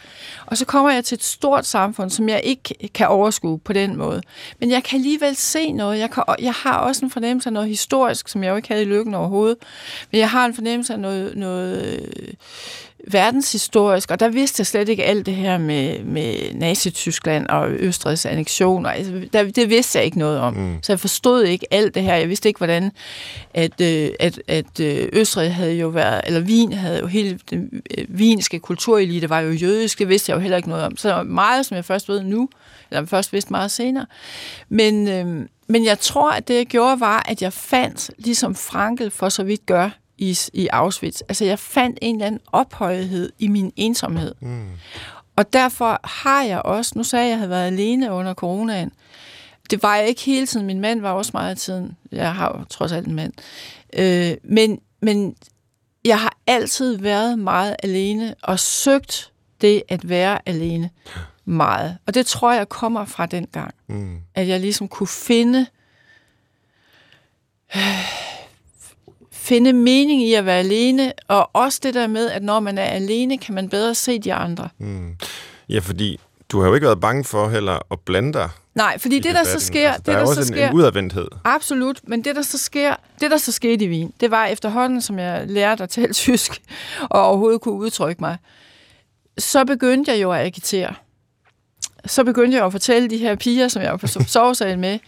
[0.46, 3.96] Og så kommer jeg til et stort samfund, som jeg ikke kan overskue på den
[3.98, 4.22] måde.
[4.60, 6.00] Men jeg kan alligevel se noget.
[6.00, 8.82] Jeg, kan, jeg har også en fornemmelse af noget historisk, som jeg jo ikke havde
[8.82, 9.58] i lykken overhovedet.
[10.12, 12.36] Men jeg har en fornemmelse af noget, noget
[13.12, 18.26] verdenshistorisk, og der vidste jeg slet ikke alt det her med, med Nazi-Tyskland og Østrigs
[18.26, 18.90] annektioner.
[18.90, 20.54] Altså, der, det vidste jeg ikke noget om.
[20.54, 20.78] Mm.
[20.82, 22.16] Så jeg forstod ikke alt det her.
[22.16, 22.92] Jeg vidste ikke, hvordan
[23.54, 27.82] at, øh, at, at øh, Østrig havde jo været, eller Wien havde jo hele den
[27.98, 30.00] øh, vinske kulturelite var jo jødisk.
[30.00, 30.98] Det vidste jeg jo heller ikke noget om.
[30.98, 32.50] Så meget, som jeg først ved nu,
[32.92, 34.06] eller først vidste meget senere.
[34.70, 39.12] Men, øh, men jeg tror, at det jeg gjorde, var, at jeg fandt, ligesom Frankel
[39.12, 41.22] for så vidt gør, i, i Auschwitz.
[41.22, 44.36] Altså, jeg fandt en eller anden ophøjethed i min ensomhed.
[44.40, 44.70] Mm.
[45.36, 48.92] Og derfor har jeg også, nu sagde jeg, at jeg havde været alene under coronaen.
[49.70, 50.66] Det var jeg ikke hele tiden.
[50.66, 51.98] Min mand var også meget af tiden.
[52.12, 53.34] Jeg har jo trods alt en mand.
[53.94, 55.36] Øh, men, men
[56.06, 60.90] jeg har altid været meget alene og søgt det at være alene
[61.46, 61.98] meget.
[62.08, 63.74] Og det tror jeg kommer fra den gang.
[63.88, 64.18] Mm.
[64.36, 65.66] At jeg ligesom kunne finde...
[67.76, 67.82] Øh,
[69.46, 72.84] finde mening i at være alene, og også det der med, at når man er
[72.84, 74.70] alene, kan man bedre se de andre.
[74.78, 75.16] Mm.
[75.70, 79.20] Ja, fordi du har jo ikke været bange for heller at blande dig Nej, fordi
[79.20, 79.92] det, der så sker...
[79.92, 81.28] Altså, der det, der er også så sker, en udadvendthed.
[81.44, 85.02] Absolut, men det, der så sker, det, der så skete i Wien, det var efterhånden,
[85.02, 86.62] som jeg lærte at tale tysk,
[87.02, 88.38] og overhovedet kunne udtrykke mig,
[89.38, 90.94] så begyndte jeg jo at agitere.
[92.06, 95.00] Så begyndte jeg at fortælle de her piger, som jeg var på sovesalen med,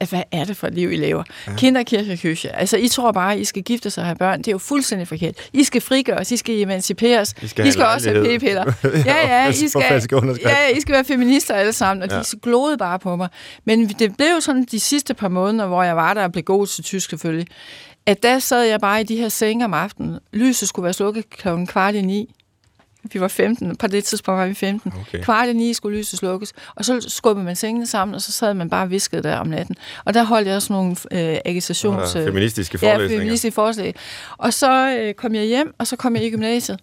[0.00, 1.22] at, hvad er det for et liv, I lever?
[1.46, 1.52] Ja.
[1.52, 2.48] Kinderkircheküche.
[2.48, 4.38] Altså, I tror bare, I skal gifte sig og have børn.
[4.38, 5.34] Det er jo fuldstændig forkert.
[5.52, 7.34] I skal frigøres, I skal emanciperes.
[7.42, 8.72] I skal, I skal også have p-piller.
[9.06, 9.82] ja, ja, I skal,
[10.42, 12.18] ja, I skal være feminister alle sammen, og ja.
[12.18, 13.28] de glodede bare på mig.
[13.64, 16.44] Men det blev jo sådan de sidste par måneder, hvor jeg var der og blev
[16.44, 17.46] god til tysk selvfølgelig,
[18.06, 20.18] at der sad jeg bare i de her senge om aftenen.
[20.32, 22.34] Lyset skulle være slukket klokken kvart i ni.
[23.04, 24.92] Vi var 15, på det tidspunkt var vi 15.
[25.00, 25.22] Okay.
[25.22, 28.54] Kvart i ni skulle lyset slukkes, og så skubbede man sengene sammen, og så sad
[28.54, 29.76] man bare visket der om natten.
[30.04, 32.14] Og der holdt jeg også nogle øh, agitations...
[32.14, 33.14] Ja, feministiske forelæsninger.
[33.14, 34.00] Ja, feministiske forelæsninger.
[34.38, 36.78] Og så øh, kom jeg hjem, og så kom jeg i gymnasiet.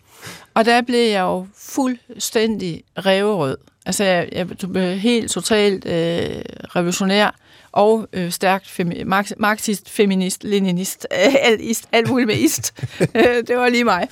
[0.53, 3.57] Og der blev jeg jo fuldstændig reverød.
[3.85, 6.41] Altså, jeg, jeg blev helt totalt øh,
[6.75, 7.35] revolutionær
[7.71, 9.03] og øh, stærkt femi-
[9.37, 12.73] marxist, feminist, leninist, øh, alt, alt muligt med ist.
[13.15, 14.07] Øh, det var lige mig.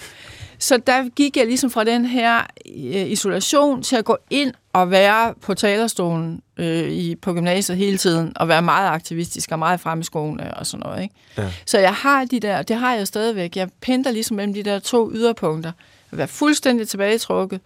[0.60, 2.40] Så der gik jeg ligesom fra den her
[2.76, 7.98] øh, isolation til at gå ind og være på talerstolen øh, i, på gymnasiet hele
[7.98, 11.04] tiden, og være meget aktivistisk og meget frem i skoene og sådan noget.
[11.04, 11.16] Ikke?
[11.38, 11.52] Ja.
[11.66, 13.56] Så jeg har de der, det har jeg stadigvæk.
[13.56, 15.72] Jeg pendler ligesom mellem de der to yderpunkter.
[16.12, 17.62] At være fuldstændig tilbagetrukket,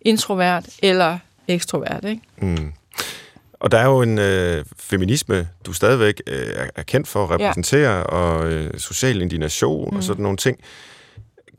[0.00, 2.04] introvert eller ekstrovert.
[2.04, 2.22] Ikke?
[2.36, 2.72] Mm.
[3.60, 7.96] Og der er jo en øh, feminisme, du stadigvæk øh, er kendt for at repræsentere,
[7.96, 8.02] ja.
[8.02, 9.96] og øh, social indignation mm.
[9.96, 10.58] og sådan nogle ting.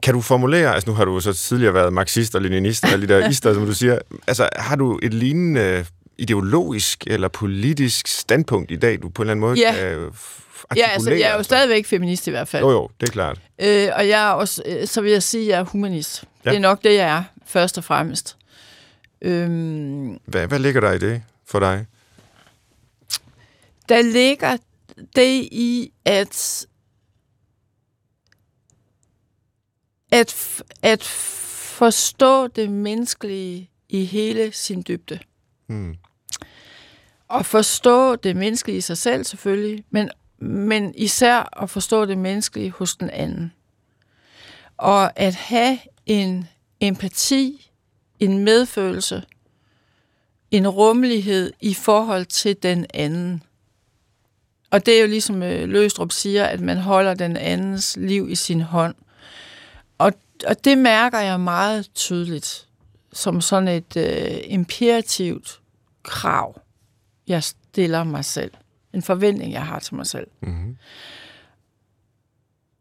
[0.04, 3.08] Kan du formulere, altså nu har du så tidligere været marxist og leninist og alle
[3.08, 5.86] de der ister, som du siger, altså har du et lignende
[6.18, 9.74] ideologisk eller politisk standpunkt i dag, du på en eller anden måde ja.
[9.74, 10.12] kan
[10.76, 12.64] Ja, altså, jeg er jo stadigvæk feminist i hvert fald.
[12.64, 13.40] Jo, jo, det er klart.
[13.62, 16.24] Øh, og jeg er også, øh, så vil jeg sige, at jeg er humanist.
[16.46, 16.50] Ja.
[16.50, 18.38] Det er nok det, jeg er, først og fremmest.
[19.22, 21.86] Øhm, hvad, hvad ligger der i det for dig?
[23.90, 24.58] Der ligger
[25.16, 26.66] det i, at
[30.18, 31.04] at, at
[31.78, 35.20] forstå det menneskelige i hele sin dybde.
[35.68, 35.96] Mm.
[37.28, 42.72] Og forstå det menneskelige i sig selv selvfølgelig, men, men især at forstå det menneskelige
[42.72, 43.54] hos den anden.
[44.78, 46.48] Og at have en
[46.80, 47.72] empati,
[48.20, 49.24] en medfølelse,
[50.52, 53.44] en rummelighed i forhold til den anden.
[54.72, 58.36] Og det er jo ligesom øh, Løstrup siger, at man holder den andens liv i
[58.36, 58.96] sin hånd
[60.48, 62.68] og det mærker jeg meget tydeligt
[63.14, 65.62] som sådan et øh, imperativt
[66.04, 66.62] krav,
[67.28, 68.52] jeg stiller mig selv.
[68.94, 70.28] En forventning, jeg har til mig selv.
[70.42, 70.78] Mm-hmm.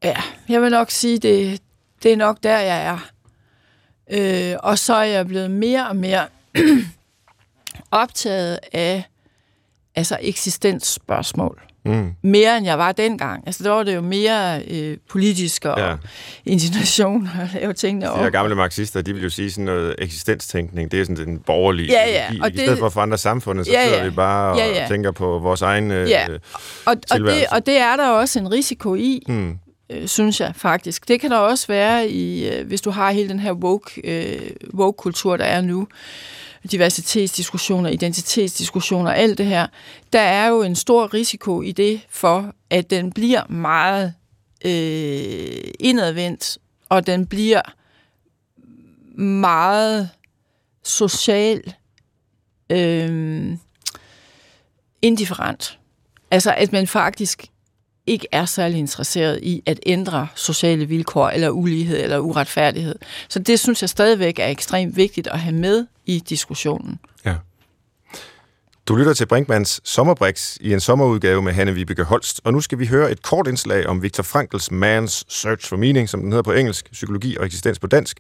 [0.03, 1.62] Ja, jeg vil nok sige, det,
[2.03, 2.99] det er nok der, jeg er.
[4.11, 6.29] Øh, og så er jeg blevet mere og mere
[7.90, 9.05] optaget af
[9.95, 11.65] altså eksistensspørgsmål.
[11.88, 12.12] Mm.
[12.22, 13.42] Mere end jeg var dengang.
[13.46, 15.94] Altså, der var det jo mere øh, politisk og ja.
[16.46, 18.25] indignation at lave tingene op.
[18.25, 21.92] De gamle marxister, de vil jo sige sådan noget eksistenstænkning, det er sådan den borgerlige
[21.92, 22.27] ja, ja.
[22.42, 23.88] Og I det, stedet for at forandre samfundet, så ja, ja.
[23.88, 24.87] sidder vi bare og ja, ja.
[24.88, 26.27] tænker på vores egen øh, ja.
[26.87, 29.22] og, og, det, og det er der også en risiko i.
[29.29, 29.59] Mm.
[29.90, 31.09] øh, synes jeg faktisk.
[31.09, 34.51] Det kan der også være, i, øh, hvis du har hele den her woke, øh,
[34.75, 35.88] woke-kultur, der er nu,
[36.66, 39.66] diversitetsdiskussioner, identitetsdiskussioner, alt det her.
[40.12, 44.14] Der er jo en stor risiko i det for, at den bliver meget
[44.64, 47.62] øh, indadvendt, og den bliver
[49.20, 50.11] meget
[50.85, 51.74] social
[52.70, 53.57] øh,
[55.02, 55.79] indifferent.
[56.31, 57.46] Altså, at man faktisk
[58.07, 62.95] ikke er særlig interesseret i at ændre sociale vilkår, eller ulighed, eller uretfærdighed.
[63.29, 66.99] Så det synes jeg stadigvæk er ekstremt vigtigt at have med i diskussionen.
[67.25, 67.35] Ja.
[68.88, 72.79] Du lytter til Brinkmans Sommerbrix i en sommerudgave med Hanne Vibeke Holst, og nu skal
[72.79, 76.42] vi høre et kort indslag om Viktor Frankls Man's Search for Meaning, som den hedder
[76.42, 78.19] på engelsk, psykologi og eksistens på dansk,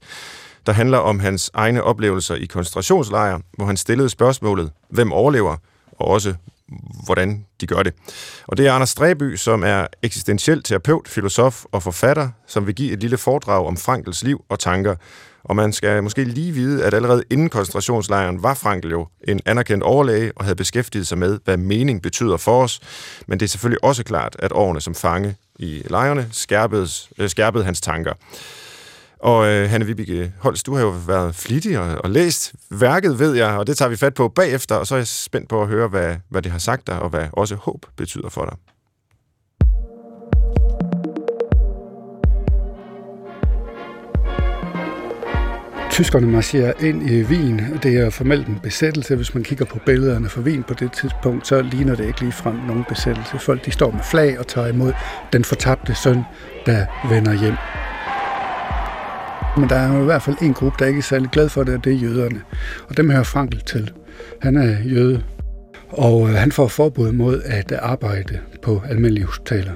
[0.66, 5.56] der handler om hans egne oplevelser i koncentrationslejre, hvor han stillede spørgsmålet, hvem overlever,
[5.92, 6.34] og også
[7.04, 7.94] hvordan de gør det.
[8.46, 12.92] Og det er Anders Stræby, som er eksistentiel terapeut, filosof og forfatter, som vil give
[12.92, 14.94] et lille foredrag om Frankels liv og tanker.
[15.44, 19.84] Og man skal måske lige vide, at allerede inden koncentrationslejren var Frankel jo en anerkendt
[19.84, 22.80] overlæge og havde beskæftiget sig med, hvad mening betyder for os.
[23.26, 27.64] Men det er selvfølgelig også klart, at årene som fange i lejrene skærpede, øh, skærpede
[27.64, 28.12] hans tanker.
[29.26, 33.34] Og øh, Hanne Vibeke Holst, du har jo været flittig og, og læst værket, ved
[33.34, 35.68] jeg, og det tager vi fat på bagefter, og så er jeg spændt på at
[35.68, 38.56] høre, hvad, hvad det har sagt dig, og hvad også håb betyder for dig.
[45.90, 47.60] Tyskerne marcherer ind i Wien.
[47.82, 49.16] Det er formelt en besættelse.
[49.16, 52.32] Hvis man kigger på billederne fra Wien på det tidspunkt, så ligner det ikke lige
[52.32, 53.38] frem nogen besættelse.
[53.38, 54.92] Folk de står med flag og tager imod
[55.32, 56.22] den fortabte søn,
[56.66, 57.54] der vender hjem.
[59.56, 61.64] Men der er jo i hvert fald en gruppe, der ikke er særlig glad for
[61.64, 62.40] det, og det er jøderne.
[62.88, 63.92] Og dem hører Frankl til.
[64.42, 65.22] Han er jøde,
[65.88, 69.72] og øh, han får forbud mod at arbejde på almindelige hospitaler.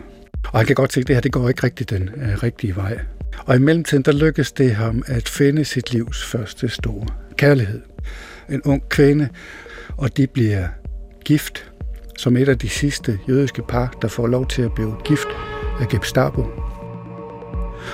[0.52, 2.76] Og han kan godt se, at det her det går ikke rigtig den uh, rigtige
[2.76, 2.98] vej.
[3.46, 7.80] Og i mellemtiden, der lykkes det ham at finde sit livs første store kærlighed.
[8.48, 9.28] En ung kvinde,
[9.96, 10.68] og de bliver
[11.24, 11.70] gift
[12.18, 15.28] som et af de sidste jødiske par, der får lov til at blive gift
[15.80, 16.44] af Gestapo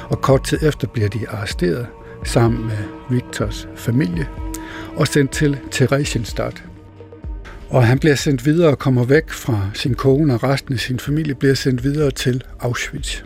[0.03, 1.87] og kort tid efter bliver de arresteret
[2.25, 2.77] sammen med
[3.11, 4.29] Victors familie
[4.97, 6.65] og sendt til Theresienstadt.
[7.69, 10.99] Og han bliver sendt videre og kommer væk fra sin kone, og resten af sin
[10.99, 13.23] familie bliver sendt videre til Auschwitz.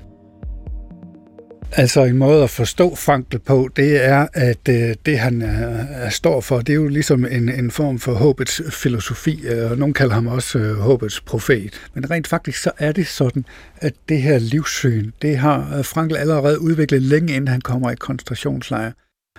[1.73, 5.49] Altså en måde at forstå Frankl på, det er, at øh, det han øh,
[5.91, 9.79] er, står for, det er jo ligesom en, en form for håbets filosofi, øh, og
[9.79, 11.81] nogen kalder ham også øh, håbets profet.
[11.95, 13.45] Men rent faktisk så er det sådan,
[13.77, 17.95] at det her livssyn, det har øh, Frankl allerede udviklet længe inden han kommer i
[17.95, 18.93] koncentrationslejr.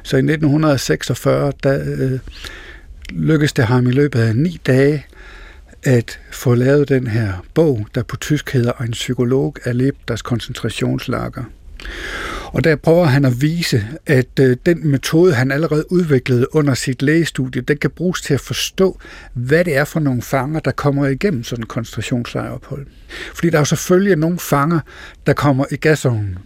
[0.04, 2.20] Så i 1946, der øh,
[3.10, 5.06] lykkedes det ham i løbet af ni dage
[5.84, 11.44] at få lavet den her bog, der på tysk hedder En psykolog erlebt deres koncentrationslager.
[12.54, 17.02] Og der prøver han at vise, at øh, den metode, han allerede udviklede under sit
[17.02, 19.00] lægestudie, den kan bruges til at forstå,
[19.34, 22.86] hvad det er for nogle fanger, der kommer igennem sådan en koncentrationslejrophold.
[23.34, 24.80] Fordi der er jo selvfølgelig nogle fanger,
[25.28, 26.38] der kommer i gasovnen.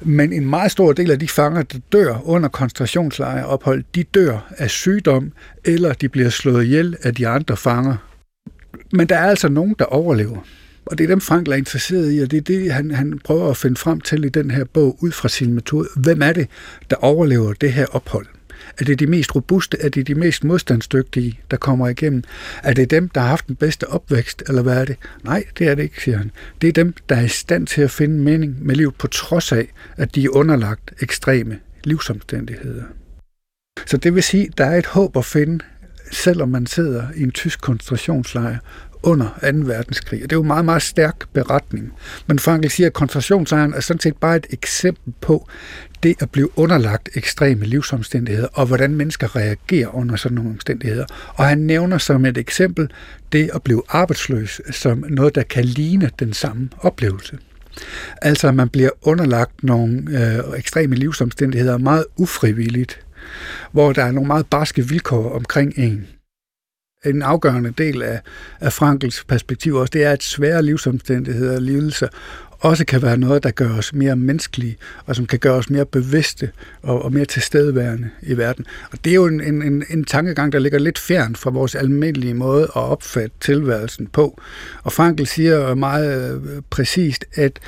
[0.00, 4.70] Men en meget stor del af de fanger, der dør under koncentrationslejrophold, de dør af
[4.70, 5.32] sygdom,
[5.64, 7.96] eller de bliver slået ihjel af de andre fanger.
[8.92, 10.38] Men der er altså nogen, der overlever.
[10.86, 13.50] Og det er dem, Frank er interesseret i, og det er det, han, han prøver
[13.50, 15.88] at finde frem til i den her bog, ud fra sin metode.
[15.96, 16.48] Hvem er det,
[16.90, 18.26] der overlever det her ophold?
[18.78, 19.80] Er det de mest robuste?
[19.80, 22.22] Er det de mest modstandsdygtige, der kommer igennem?
[22.62, 24.96] Er det dem, der har haft den bedste opvækst, eller hvad er det?
[25.24, 26.30] Nej, det er det ikke, siger han.
[26.62, 29.52] Det er dem, der er i stand til at finde mening med livet, på trods
[29.52, 32.84] af, at de er underlagt ekstreme livsomstændigheder.
[33.86, 35.64] Så det vil sige, at der er et håb at finde,
[36.10, 38.58] selvom man sidder i en tysk koncentrationslejr,
[39.02, 39.58] under 2.
[39.66, 40.22] verdenskrig.
[40.22, 41.92] Og det er jo en meget, meget stærk beretning.
[42.26, 45.48] Men Frankl siger, at koncentrationslejren er sådan set bare et eksempel på
[46.02, 51.06] det at blive underlagt ekstreme livsomstændigheder, og hvordan mennesker reagerer under sådan nogle omstændigheder.
[51.34, 52.90] Og han nævner som et eksempel
[53.32, 57.38] det at blive arbejdsløs som noget, der kan ligne den samme oplevelse.
[58.22, 63.00] Altså, at man bliver underlagt nogle øh, ekstreme livsomstændigheder meget ufrivilligt,
[63.72, 66.06] hvor der er nogle meget barske vilkår omkring en
[67.04, 68.20] en afgørende del af,
[68.60, 72.08] af Frankels perspektiv også, det er, at svære livsomstændigheder og lidelser
[72.62, 75.86] også kan være noget, der gør os mere menneskelige, og som kan gøre os mere
[75.86, 76.50] bevidste
[76.82, 78.66] og, og mere tilstedeværende i verden.
[78.92, 82.34] Og det er jo en, en, en tankegang, der ligger lidt fjern fra vores almindelige
[82.34, 84.40] måde at opfatte tilværelsen på.
[84.82, 87.58] Og Frankel siger meget øh, præcist, at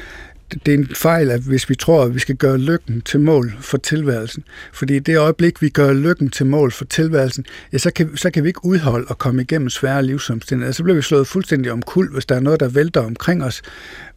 [0.66, 3.52] det er en fejl, at hvis vi tror, at vi skal gøre lykken til mål
[3.60, 7.90] for tilværelsen, fordi i det øjeblik, vi gør lykken til mål for tilværelsen, ja, så,
[7.90, 10.68] kan, så kan vi ikke udholde at komme igennem svære livsomstændigheder.
[10.68, 13.62] Altså, så bliver vi slået fuldstændig omkuld, hvis der er noget, der vælter omkring os.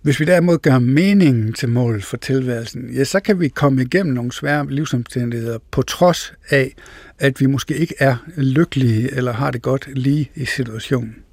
[0.02, 4.14] Hvis vi derimod gør meningen til mål for tilværelsen, ja, så kan vi komme igennem
[4.14, 6.76] nogle svære livsomstændigheder, på trods af,
[7.20, 11.27] at vi måske ikke er lykkelige eller har det godt lige i situationen.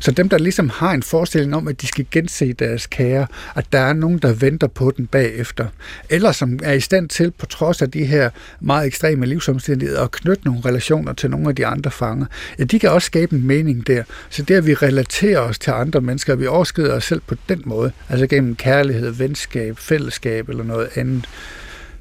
[0.00, 3.66] Så dem, der ligesom har en forestilling om, at de skal gense deres kære, at
[3.72, 5.66] der er nogen, der venter på den bagefter,
[6.10, 10.10] eller som er i stand til, på trods af de her meget ekstreme livsomstændigheder, at
[10.10, 12.26] knytte nogle relationer til nogle af de andre fanger,
[12.58, 14.02] ja, de kan også skabe en mening der.
[14.30, 17.34] Så det, at vi relaterer os til andre mennesker, at vi overskrider os selv på
[17.48, 21.28] den måde, altså gennem kærlighed, venskab, fællesskab eller noget andet,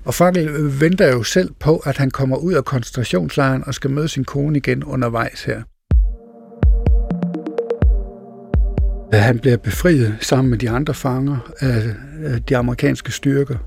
[0.05, 0.49] og Frankel
[0.81, 4.57] venter jo selv på, at han kommer ud af koncentrationslejren og skal møde sin kone
[4.57, 5.61] igen undervejs her.
[9.13, 11.95] Han bliver befriet sammen med de andre fanger af
[12.49, 13.57] de amerikanske styrker.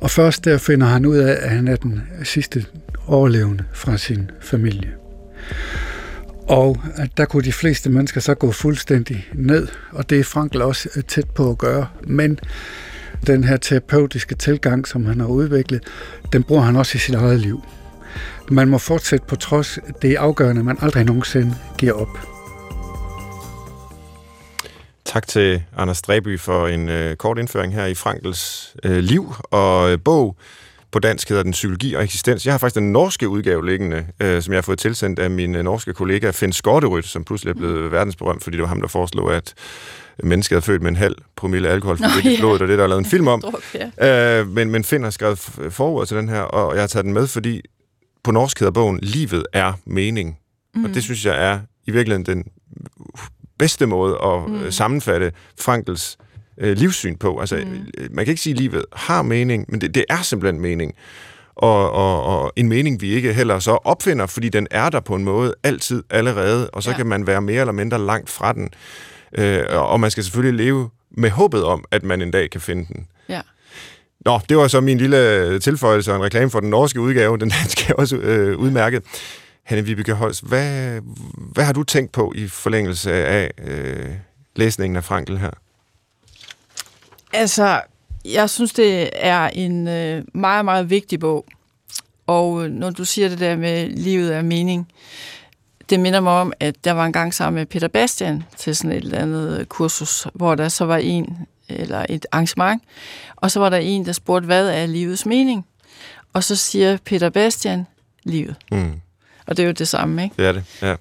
[0.00, 2.64] Og først der finder han ud af, at han er den sidste
[3.06, 4.92] overlevende fra sin familie.
[6.48, 10.62] Og at der kunne de fleste mennesker så gå fuldstændig ned, og det er Frankl
[10.62, 11.86] også tæt på at gøre.
[12.04, 12.38] Men
[13.26, 15.82] den her terapeutiske tilgang, som han har udviklet,
[16.32, 17.62] den bruger han også i sit eget liv.
[18.50, 22.37] Man må fortsætte på trods, det er afgørende, at man aldrig nogensinde giver op.
[25.08, 29.92] Tak til Anders Dreby for en øh, kort indføring her i Frankels øh, liv og
[29.92, 30.36] øh, bog.
[30.90, 32.46] På dansk hedder den Psykologi og Eksistens.
[32.46, 35.54] Jeg har faktisk den norske udgave liggende, øh, som jeg har fået tilsendt af min
[35.54, 38.88] øh, norske kollega Finn Skorterud, som pludselig er blevet verdensberømt, fordi det var ham, der
[38.88, 39.54] foreslog, at
[40.22, 42.84] mennesket er født med en halv promille alkohol, fordi det er blodet, og det der
[42.84, 43.42] er lavet en film om.
[44.02, 45.38] øh, men, men Finn har skrevet
[45.70, 47.62] forord til den her, og jeg har taget den med, fordi
[48.24, 50.38] på norsk hedder bogen Livet er mening.
[50.74, 50.84] Mm.
[50.84, 52.44] Og det synes jeg er i virkeligheden den
[53.58, 54.70] bedste måde at mm.
[54.70, 56.18] sammenfatte Frankels
[56.60, 57.40] øh, livssyn på.
[57.40, 58.08] Altså, mm.
[58.10, 60.94] man kan ikke sige, at livet har mening, men det, det er simpelthen mening.
[61.56, 65.14] Og, og, og en mening, vi ikke heller så opfinder, fordi den er der på
[65.14, 66.96] en måde altid allerede, og så ja.
[66.96, 68.68] kan man være mere eller mindre langt fra den.
[69.38, 72.84] Øh, og man skal selvfølgelig leve med håbet om, at man en dag kan finde
[72.94, 73.06] den.
[73.28, 73.40] Ja.
[74.20, 77.38] Nå, det var så min lille tilføjelse og en reklame for den norske udgave.
[77.38, 79.02] Den danske er også øh, udmærket.
[79.68, 81.00] Hanne Vibeke Holst, hvad,
[81.34, 84.14] hvad har du tænkt på i forlængelse af øh,
[84.56, 85.50] læsningen af Frankel her?
[87.32, 87.80] Altså,
[88.24, 91.44] jeg synes, det er en øh, meget, meget vigtig bog.
[92.26, 94.88] Og øh, når du siger det der med livet er mening,
[95.90, 98.92] det minder mig om, at der var en gang sammen med Peter Bastian til sådan
[98.92, 102.82] et eller andet kursus, hvor der så var en, eller et arrangement,
[103.36, 105.66] og så var der en, der spurgte, hvad er livets mening?
[106.32, 107.86] Og så siger Peter Bastian,
[108.24, 108.56] livet.
[108.72, 109.00] Mm.
[109.48, 110.34] Og det er jo det samme, ikke?
[110.38, 110.94] Det er det, ja.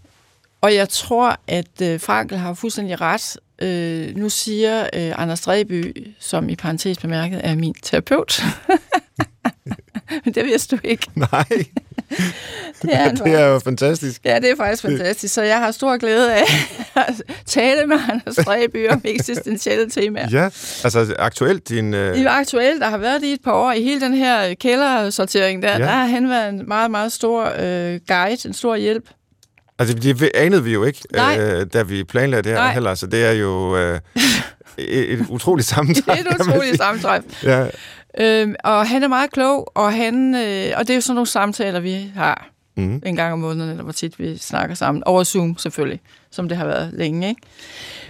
[0.62, 3.38] Og jeg tror, at øh, Frankel har fuldstændig ret.
[3.62, 8.42] Øh, nu siger øh, Anders Dreby, som i parentes bemærket er min terapeut.
[10.26, 11.08] Men det vidste du ikke.
[11.16, 11.46] Nej.
[12.82, 14.22] det, er, det er jo fantastisk.
[14.26, 15.34] Ja, det er faktisk fantastisk.
[15.34, 16.44] Så jeg har stor glæde af
[17.08, 20.28] at tale med Anders Dreby om eksistentielle temaer.
[20.32, 20.44] Ja,
[20.84, 21.94] altså aktuelt din...
[21.94, 23.72] Det er aktuelt, der har været i et par år.
[23.72, 25.78] I hele den her kældersortering, der, ja.
[25.78, 29.10] der har han været en meget, meget stor uh, guide, en stor hjælp.
[29.80, 32.74] Altså, det anede vi jo ikke, uh, da vi planlagde det her Nej.
[32.74, 34.00] heller, så det er jo uh,
[34.78, 36.18] et, et utroligt sammentræf.
[36.18, 37.22] det er et utroligt sammentræf.
[37.44, 37.66] ja.
[38.18, 41.28] Øhm, og han er meget klog, og, han, øh, og det er jo sådan nogle
[41.28, 43.02] samtaler, vi har mm.
[43.06, 45.04] en gang om måneden, eller hvor tit vi snakker sammen.
[45.04, 46.02] Over Zoom selvfølgelig,
[46.32, 47.30] som det har været længe.
[47.30, 47.42] Ikke?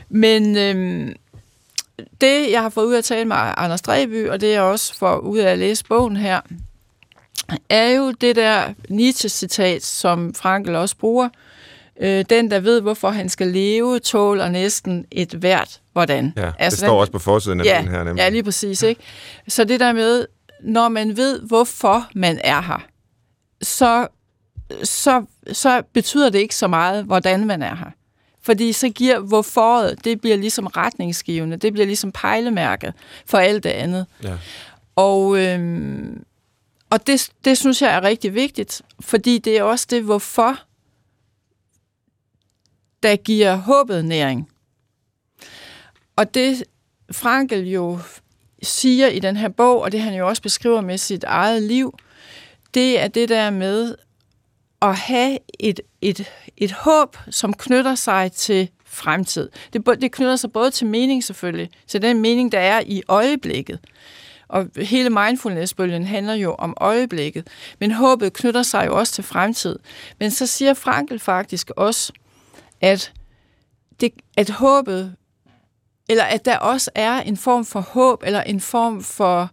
[0.10, 1.16] Men øhm,
[2.22, 4.98] det, jeg har fået ud af at tale med Anders Dreby, og det jeg også
[4.98, 6.42] får ud af at læse bogen her,
[7.70, 11.34] er jo det der Nietzsche-citat, som Frankel også bruger, Øh,
[12.02, 16.34] den, der ved, hvorfor han skal leve, tåler næsten et hvert hvordan.
[16.36, 18.04] Ja, altså, det står den, også på forsiden af ja, den her.
[18.04, 18.22] Nemlig.
[18.22, 18.82] Ja, lige præcis.
[18.82, 19.02] Ikke?
[19.48, 20.26] Så det der med,
[20.62, 22.86] når man ved, hvorfor man er her,
[23.62, 24.08] så,
[24.84, 27.92] så, så betyder det ikke så meget, hvordan man er her.
[28.42, 32.94] Fordi så giver hvorforet, det bliver ligesom retningsgivende, det bliver ligesom pejlemærket
[33.26, 34.06] for alt det andet.
[34.24, 34.34] Ja.
[34.96, 36.24] Og, øhm,
[36.90, 40.60] og det, det synes jeg er rigtig vigtigt, fordi det er også det, hvorfor
[43.04, 44.50] der giver håbet næring.
[46.16, 46.64] Og det
[47.12, 48.00] Frankel jo
[48.64, 51.98] siger i den her bog, og det han jo også beskriver med sit eget liv,
[52.74, 53.96] det er det der med
[54.82, 59.50] at have et, et, et håb, som knytter sig til fremtid.
[59.74, 63.80] Det, det knytter sig både til mening selvfølgelig, til den mening, der er i øjeblikket.
[64.48, 67.48] Og hele mindfulness-bølgen handler jo om øjeblikket.
[67.80, 69.80] Men håbet knytter sig jo også til fremtid.
[70.20, 72.14] Men så siger Frankel faktisk også,
[72.82, 73.14] at,
[74.00, 75.16] det, at håbet
[76.10, 79.52] eller at der også er en form for håb, eller en form for...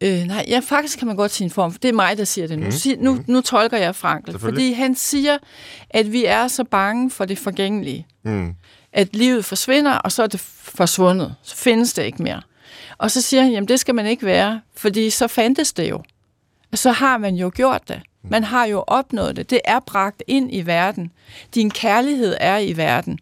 [0.00, 2.24] Øh, nej, ja, faktisk kan man godt sige en form, for det er mig, der
[2.24, 2.66] siger det nu.
[2.66, 3.04] Mm.
[3.04, 5.38] Nu, nu tolker jeg Frankl, fordi han siger,
[5.90, 8.06] at vi er så bange for det forgængelige.
[8.22, 8.54] Mm.
[8.92, 11.34] At livet forsvinder, og så er det forsvundet.
[11.42, 12.42] Så findes det ikke mere.
[12.98, 16.02] Og så siger han, jamen det skal man ikke være, fordi så fandtes det jo.
[16.74, 18.02] Så har man jo gjort det.
[18.22, 18.30] Mm.
[18.30, 19.50] Man har jo opnået det.
[19.50, 21.12] Det er bragt ind i verden.
[21.54, 23.18] Din kærlighed er i verden.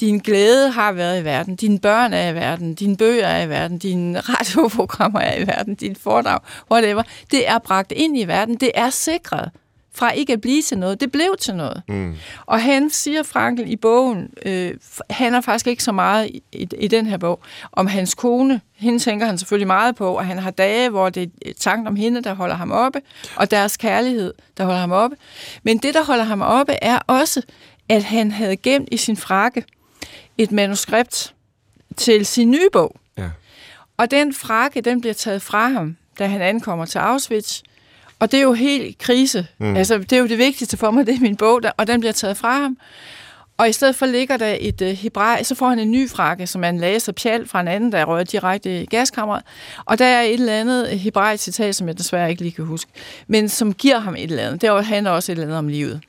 [0.00, 1.56] Din glæde har været i verden.
[1.56, 2.74] Dine børn er i verden.
[2.74, 3.78] Dine bøger er i verden.
[3.78, 5.74] Dine radioprogrammer er i verden.
[5.74, 6.38] Din foredrag,
[6.70, 7.02] whatever.
[7.30, 8.54] Det er bragt ind i verden.
[8.54, 9.50] Det er sikret
[9.94, 11.00] fra ikke at blive til noget.
[11.00, 11.82] Det blev til noget.
[11.88, 12.14] Mm.
[12.46, 14.74] Og han siger, Frankl, i bogen, øh,
[15.10, 17.40] han er faktisk ikke så meget i, i, i den her bog,
[17.72, 18.60] om hans kone.
[18.74, 21.96] Hende tænker han selvfølgelig meget på, og han har dage, hvor det er tanken om
[21.96, 23.00] hende, der holder ham oppe,
[23.36, 25.16] og deres kærlighed, der holder ham oppe.
[25.62, 27.42] Men det, der holder ham oppe, er også,
[27.88, 29.64] at han havde gemt i sin frakke
[30.38, 31.34] et manuskript
[31.96, 32.96] til sin nye bog.
[33.18, 33.28] Ja.
[33.96, 37.62] Og den frakke, den bliver taget fra ham, da han ankommer til Auschwitz,
[38.24, 39.46] og det er jo helt krise.
[39.58, 39.76] Mm.
[39.76, 42.00] Altså, det er jo det vigtigste for mig, det er min bog, der, og den
[42.00, 42.76] bliver taget fra ham.
[43.56, 46.46] Og i stedet for ligger der et uh, hebræ, så får han en ny frakke,
[46.46, 49.42] som en læser pjal fra en anden, der rører direkte i gaskammeret.
[49.84, 52.90] Og der er et eller andet hebraisk citat, som jeg desværre ikke lige kan huske,
[53.26, 54.62] men som giver ham et eller andet.
[54.62, 56.00] Det handler også et eller andet om livet.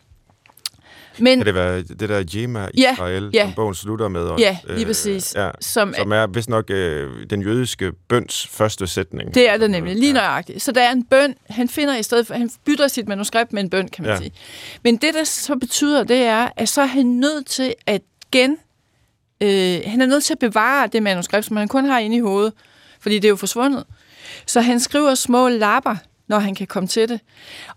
[1.20, 4.22] Men, kan det være det der Jema Israel, ja, ja, som bogen slutter med?
[4.22, 5.36] Og, ja, lige øh, præcis.
[5.36, 9.36] Øh, ja, som, som er vist nok øh, den jødiske bøns første sætning.
[9.36, 10.62] Det er det nemlig, lige nøjagtigt.
[10.62, 13.64] Så der er en bøn, han finder i stedet for, han bytter sit manuskript med
[13.64, 14.18] en bøn, kan man ja.
[14.18, 14.32] sige.
[14.84, 18.02] Men det, der så betyder, det er, at så er han nødt til at
[18.32, 18.58] gen,
[19.42, 22.20] øh, han er nødt til at bevare det manuskript, som han kun har inde i
[22.20, 22.54] hovedet,
[23.00, 23.84] fordi det er jo forsvundet.
[24.46, 25.96] Så han skriver små lapper,
[26.28, 27.20] når han kan komme til det.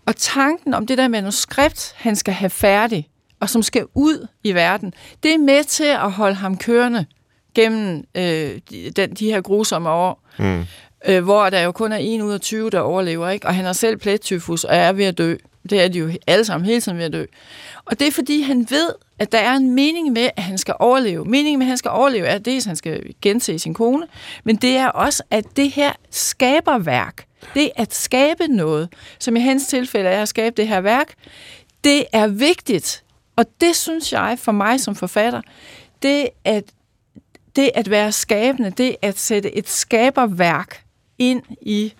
[0.05, 3.07] Og tanken om det der manuskript, han skal have færdigt,
[3.39, 7.05] og som skal ud i verden, det er med til at holde ham kørende
[7.55, 10.65] gennem øh, de, den, de her grusomme år, mm.
[11.07, 13.47] øh, hvor der jo kun er 1 ud af 20, der overlever, ikke?
[13.47, 15.35] og han har selv plettyfus og er ved at dø.
[15.69, 17.25] Det er de jo alle sammen hele tiden ved at dø.
[17.85, 20.73] Og det er fordi, han ved, at der er en mening med, at han skal
[20.79, 21.25] overleve.
[21.25, 24.07] Meningen med, at han skal overleve, er dels, at han skal gense sin kone,
[24.43, 27.25] men det er også, at det her skaber værk.
[27.53, 31.13] Det at skabe noget, som i hans tilfælde er at skabe det her værk,
[31.83, 33.03] det er vigtigt
[33.39, 35.41] og det synes jeg, for mig som forfatter,
[36.01, 36.63] det at,
[37.55, 40.83] det at være skabende, det at sætte et skaberværk
[41.17, 41.93] ind i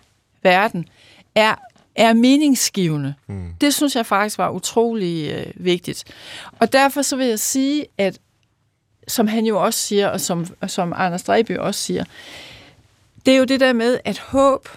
[0.43, 0.87] verden,
[1.35, 1.55] er,
[1.95, 3.13] er meningsgivende.
[3.27, 3.53] Mm.
[3.61, 6.03] Det synes jeg faktisk var utrolig øh, vigtigt.
[6.59, 8.19] Og derfor så vil jeg sige, at
[9.07, 12.03] som han jo også siger, og som, som Anders Dreby også siger,
[13.25, 14.67] det er jo det der med, at håb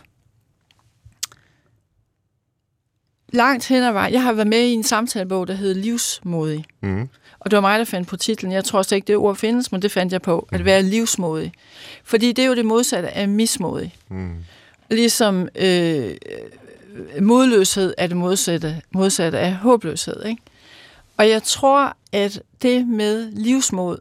[3.32, 4.12] langt hen ad vejen.
[4.12, 6.64] Jeg har været med i en samtalebog, der hedder Livsmodig.
[6.80, 7.08] Mm.
[7.40, 8.52] Og det var mig, der fandt på titlen.
[8.52, 10.48] Jeg tror også ikke, det ord findes, men det fandt jeg på.
[10.52, 10.64] At mhm.
[10.64, 11.52] være livsmodig.
[12.04, 13.94] Fordi det er jo det modsatte af mismodig.
[14.08, 14.36] Mm.
[14.90, 16.16] Ligesom øh,
[17.20, 20.24] modløshed er det modsatte, modsatte af håbløshed.
[20.24, 20.42] Ikke?
[21.16, 23.98] Og jeg tror, at det med livsmod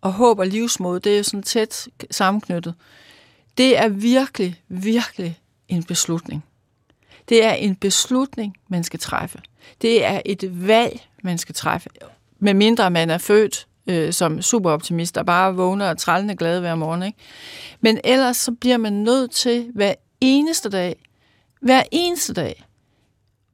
[0.00, 2.74] og håb og livsmod, det er jo sådan tæt sammenknyttet.
[3.58, 6.44] Det er virkelig, virkelig en beslutning.
[7.28, 9.38] Det er en beslutning, man skal træffe.
[9.82, 11.88] Det er et valg, man skal træffe.
[12.38, 16.74] Med mindre man er født øh, som superoptimist, der bare vågner og trællende glad hver
[16.74, 17.02] morgen.
[17.02, 17.18] Ikke?
[17.80, 20.96] Men ellers så bliver man nødt til hver eneste dag,
[21.60, 22.64] hver eneste dag,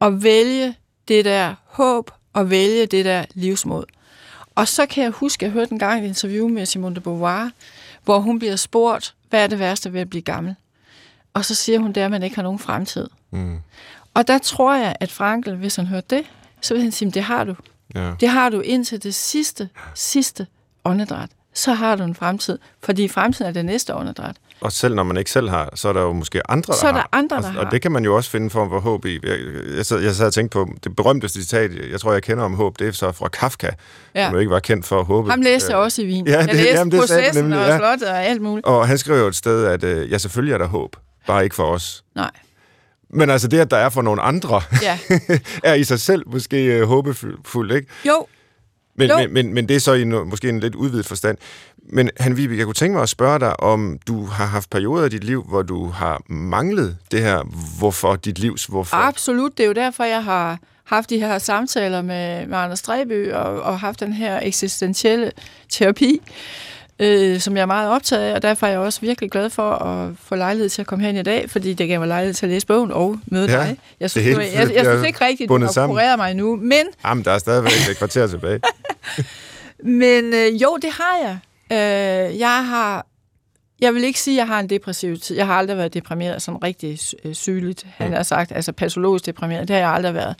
[0.00, 0.74] at vælge
[1.08, 3.84] det der håb og vælge det der livsmod.
[4.54, 7.00] Og så kan jeg huske, at jeg hørte en gang et interview med Simone de
[7.00, 7.50] Beauvoir,
[8.04, 10.54] hvor hun bliver spurgt, hvad er det værste ved at blive gammel?
[11.34, 13.08] Og så siger hun, det er, at man ikke har nogen fremtid.
[13.30, 13.58] Mm.
[14.14, 16.24] Og der tror jeg, at Frankel, hvis han hørte det,
[16.60, 17.54] så vil han sige, det har du.
[17.94, 18.12] Ja.
[18.20, 20.46] Det har du indtil det sidste, sidste
[20.84, 21.28] åndedræt.
[21.54, 24.36] Så har du en fremtid, fordi fremtiden er det næste åndedræt.
[24.60, 26.86] Og selv når man ikke selv har, så er der jo måske andre, der Så
[26.86, 27.08] er der har.
[27.12, 27.64] andre, der og, har.
[27.64, 29.18] Og det kan man jo også finde form for håb i.
[29.22, 29.38] Jeg,
[29.76, 32.54] jeg, sad, jeg sad og tænkte på det berømte citat, jeg tror, jeg kender om
[32.54, 33.70] håb, det er så fra Kafka,
[34.14, 34.26] ja.
[34.26, 35.30] som jo ikke var kendt for at håbe.
[35.30, 36.26] Ham læste jeg også i Wien.
[36.26, 37.78] Ja, det, jeg læste jamen, det processen nemlig, og ja.
[37.78, 38.66] slottet og alt muligt.
[38.66, 40.96] Og han skriver jo et sted, at øh, ja, selvfølgelig er der håb,
[41.26, 42.04] bare ikke for os.
[42.14, 42.30] Nej.
[43.10, 44.98] Men altså det, at der er for nogle andre, ja.
[45.64, 47.88] er i sig selv måske uh, håbefuldt, ikke?
[48.06, 48.26] Jo.
[48.96, 49.18] Men, jo.
[49.18, 51.38] Men, men, men det er så i no, måske en lidt udvidet forstand.
[51.92, 55.06] Men Han Vibe, jeg kunne tænke mig at spørge dig, om du har haft perioder
[55.06, 57.42] i dit liv, hvor du har manglet det her
[57.78, 58.96] hvorfor, dit livs hvorfor?
[58.96, 63.32] Absolut, det er jo derfor, jeg har haft de her samtaler med, med Anders Dreby
[63.32, 65.32] og, og haft den her eksistentielle
[65.68, 66.20] terapi
[66.98, 69.70] øh, som jeg er meget optaget af, og derfor er jeg også virkelig glad for
[69.70, 72.46] at få lejlighed til at komme hen i dag, fordi det gav mig lejlighed til
[72.46, 73.78] at læse bogen og møde ja, dig.
[74.00, 76.86] Jeg synes, det jeg, jeg, jeg synes ikke rigtigt, du har mig nu, men...
[77.04, 78.60] Jamen, der er stadigvæk et kvarter tilbage.
[80.00, 81.38] men øh, jo, det har jeg.
[81.72, 83.06] Øh, jeg har...
[83.84, 85.36] Jeg vil ikke sige, at jeg har en depressiv tid.
[85.36, 88.52] Jeg har aldrig været deprimeret, sådan rigtig øh, sygeligt, han har sagt.
[88.52, 90.36] Altså patologisk deprimeret, det har jeg aldrig været.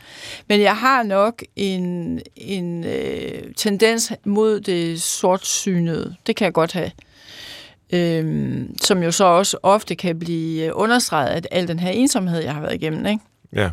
[0.49, 6.15] Men jeg har nok en, en øh, tendens mod det sortsynede.
[6.27, 6.91] Det kan jeg godt have.
[7.93, 12.55] Øhm, som jo så også ofte kan blive understreget af al den her ensomhed, jeg
[12.55, 13.07] har været igennem.
[13.07, 13.23] Ikke?
[13.53, 13.71] Ja.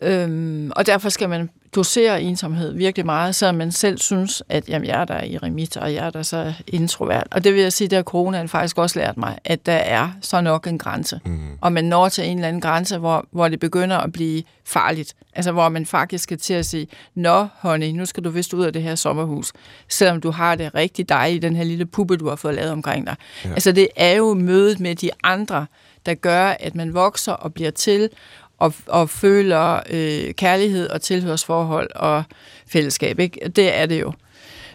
[0.00, 4.88] Øhm, og derfor skal man dosere ensomhed virkelig meget, så man selv synes, at jamen,
[4.88, 7.26] jeg er der i remit, og jeg er der så introvert.
[7.30, 10.40] Og det vil jeg sige, at coronaen faktisk også lært mig, at der er så
[10.40, 11.20] nok en grænse.
[11.24, 11.38] Mm.
[11.60, 15.14] Og man når til en eller anden grænse, hvor, hvor det begynder at blive farligt.
[15.32, 18.64] Altså hvor man faktisk skal til at sige, Nå, honey, nu skal du vist ud
[18.64, 19.52] af det her sommerhus,
[19.88, 23.06] selvom du har det rigtig dejligt, den her lille puppe, du har fået lavet omkring
[23.06, 23.16] dig.
[23.44, 23.50] Ja.
[23.50, 25.66] Altså det er jo mødet med de andre,
[26.06, 28.10] der gør, at man vokser og bliver til,
[28.58, 32.24] og, og føler øh, kærlighed og tilhørsforhold og
[32.66, 33.18] fællesskab.
[33.18, 33.48] Ikke?
[33.56, 34.12] Det er det jo.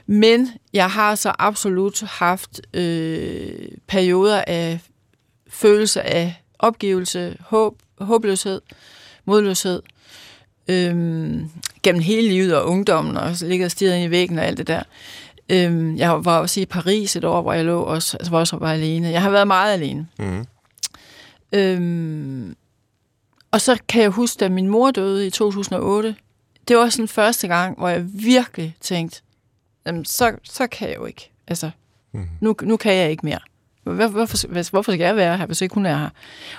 [0.05, 3.51] Men jeg har så absolut haft øh,
[3.87, 4.79] perioder af
[5.49, 8.61] følelse af opgivelse, håb, håbløshed,
[9.25, 9.81] modløshed,
[10.67, 11.49] øhm,
[11.83, 14.83] gennem hele livet og ungdommen, og ligger og ind i væggen og alt det der.
[15.49, 18.41] Øhm, jeg var også i Paris et år, hvor jeg lå også, altså, hvor jeg
[18.41, 19.09] også var alene.
[19.09, 20.07] Jeg har været meget alene.
[20.19, 20.45] Mm.
[21.53, 22.55] Øhm,
[23.51, 26.15] og så kan jeg huske, da min mor døde i 2008,
[26.67, 29.21] det var sådan første gang, hvor jeg virkelig tænkte,
[29.85, 31.31] jamen, så, så kan jeg jo ikke.
[31.47, 31.71] Altså,
[32.11, 32.27] mm.
[32.39, 33.39] nu, nu kan jeg ikke mere.
[33.83, 36.09] Hvor, hvorfor, hvorfor skal jeg være her, hvis ikke hun er her?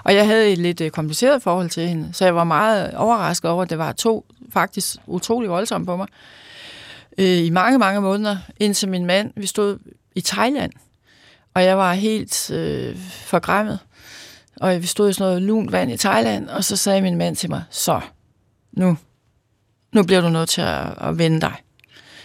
[0.04, 3.50] Og jeg havde et lidt øh, kompliceret forhold til hende, så jeg var meget overrasket
[3.50, 6.06] over, at det var to faktisk utrolig voldsomme på mig.
[7.18, 9.78] Øh, I mange, mange måneder, indtil min mand, vi stod
[10.14, 10.72] i Thailand,
[11.54, 13.78] og jeg var helt øh, forgræmmet.
[14.60, 17.36] Og vi stod i sådan noget lunt vand i Thailand, og så sagde min mand
[17.36, 18.00] til mig, så,
[18.72, 18.96] nu,
[19.92, 21.54] nu bliver du nødt til at, at vende dig.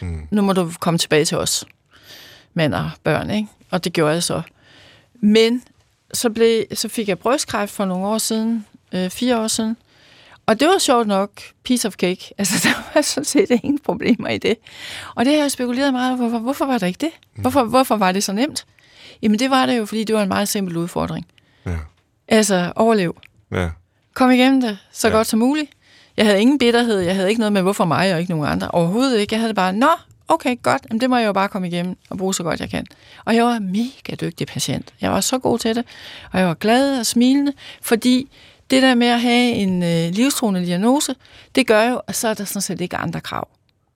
[0.02, 0.28] Mm.
[0.32, 1.66] Nu må du komme tilbage til os,
[2.54, 3.48] mænd og børn, ikke?
[3.70, 4.42] Og det gjorde jeg så.
[5.14, 5.64] Men
[6.14, 9.78] så, blev, så fik jeg brystkræft for nogle år siden, øh, fire år siden,
[10.48, 11.32] og det var sjovt nok
[11.64, 12.34] piece of cake.
[12.38, 14.56] Altså, der var sådan set ingen problemer i det.
[15.16, 16.18] Og det har jeg spekuleret meget over.
[16.18, 17.12] Hvorfor, hvorfor var der ikke det?
[17.36, 17.42] Mm.
[17.42, 18.66] Hvorfor, hvorfor var det så nemt?
[19.22, 21.26] Jamen, det var det jo, fordi det var en meget simpel udfordring.
[21.66, 21.78] Ja.
[22.28, 23.18] Altså, overlev.
[23.52, 23.70] Ja.
[24.14, 25.14] Kom igennem det så ja.
[25.14, 25.72] godt som muligt.
[26.18, 28.68] Jeg havde ingen bitterhed, jeg havde ikke noget med, hvorfor mig og ikke nogen andre.
[28.68, 29.34] Overhovedet ikke.
[29.34, 29.90] Jeg havde bare, nå,
[30.28, 32.70] okay, godt, Jamen, det må jeg jo bare komme igennem og bruge så godt jeg
[32.70, 32.86] kan.
[33.26, 34.94] Og jeg var mega dygtig patient.
[35.02, 35.86] Jeg var så god til det,
[36.32, 38.32] og jeg var glad og smilende, fordi
[38.70, 41.16] det der med at have en øh, livstruende diagnose,
[41.56, 43.48] det gør jo, at så er der sådan set ikke andre krav.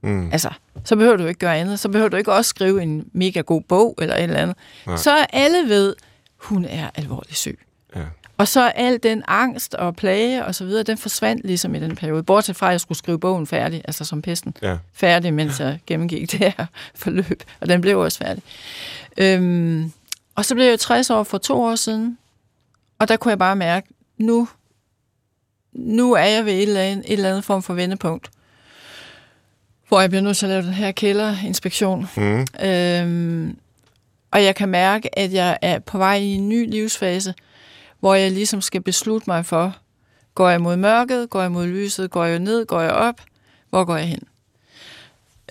[0.04, 0.30] Mm.
[0.32, 0.50] Altså,
[0.84, 1.80] så behøver du ikke gøre andet.
[1.80, 4.56] Så behøver du ikke også skrive en mega god bog eller et eller andet.
[4.88, 4.98] Nej.
[4.98, 5.96] Så alle ved,
[6.38, 7.60] hun er alvorligt syg.
[7.96, 8.02] Ja.
[8.38, 11.96] Og så al den angst og plage og så videre, den forsvandt ligesom i den
[11.96, 12.24] periode.
[12.24, 14.56] Bortset fra, at jeg skulle skrive bogen færdig, altså som pesten.
[14.62, 14.78] Ja.
[14.94, 16.66] Færdig, mens jeg gennemgik det her
[16.96, 17.44] forløb.
[17.60, 18.44] Og den blev også færdig.
[19.18, 19.92] Øhm,
[20.36, 22.18] og så blev jeg 60 år for to år siden.
[23.00, 24.48] Og der kunne jeg bare mærke, nu,
[25.74, 28.30] nu er jeg ved et eller, andet, et eller andet form for vendepunkt.
[29.88, 32.08] Hvor jeg bliver nødt til at lave den her kælderinspektion.
[32.18, 32.48] Mm.
[32.64, 33.58] Øhm,
[34.32, 37.34] og jeg kan mærke, at jeg er på vej i en ny livsfase,
[38.02, 39.76] hvor jeg ligesom skal beslutte mig for,
[40.36, 43.22] går jeg mod mørket, går jeg mod lyset, går jeg ned, går jeg op,
[43.70, 44.24] hvor går jeg hen?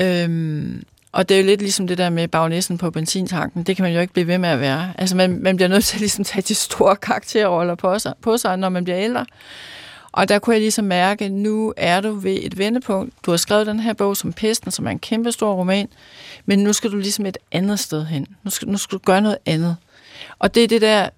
[0.00, 0.82] Øhm,
[1.12, 3.62] og det er jo lidt ligesom det der med bagnæssen på benzintanken.
[3.62, 4.92] Det kan man jo ikke blive ved med at være.
[4.98, 8.14] Altså man, man bliver nødt til ligesom at ligesom tage de store karakterroller på sig,
[8.22, 9.26] på sig, når man bliver ældre.
[10.12, 13.14] Og der kunne jeg ligesom mærke, at nu er du ved et vendepunkt.
[13.26, 15.88] Du har skrevet den her bog som Pesten, som er en kæmpe stor roman,
[16.46, 18.26] men nu skal du ligesom et andet sted hen.
[18.42, 19.76] Nu skal, nu skal du gøre noget andet.
[20.38, 21.08] Og det er det der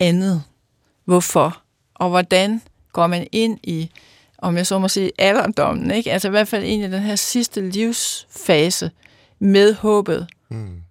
[0.00, 0.42] andet.
[1.04, 1.62] Hvorfor?
[1.94, 3.90] Og hvordan går man ind i,
[4.38, 6.12] om jeg så må sige, alderdommen, ikke?
[6.12, 8.90] Altså i hvert fald ind i den her sidste livsfase
[9.38, 10.82] med håbet mm.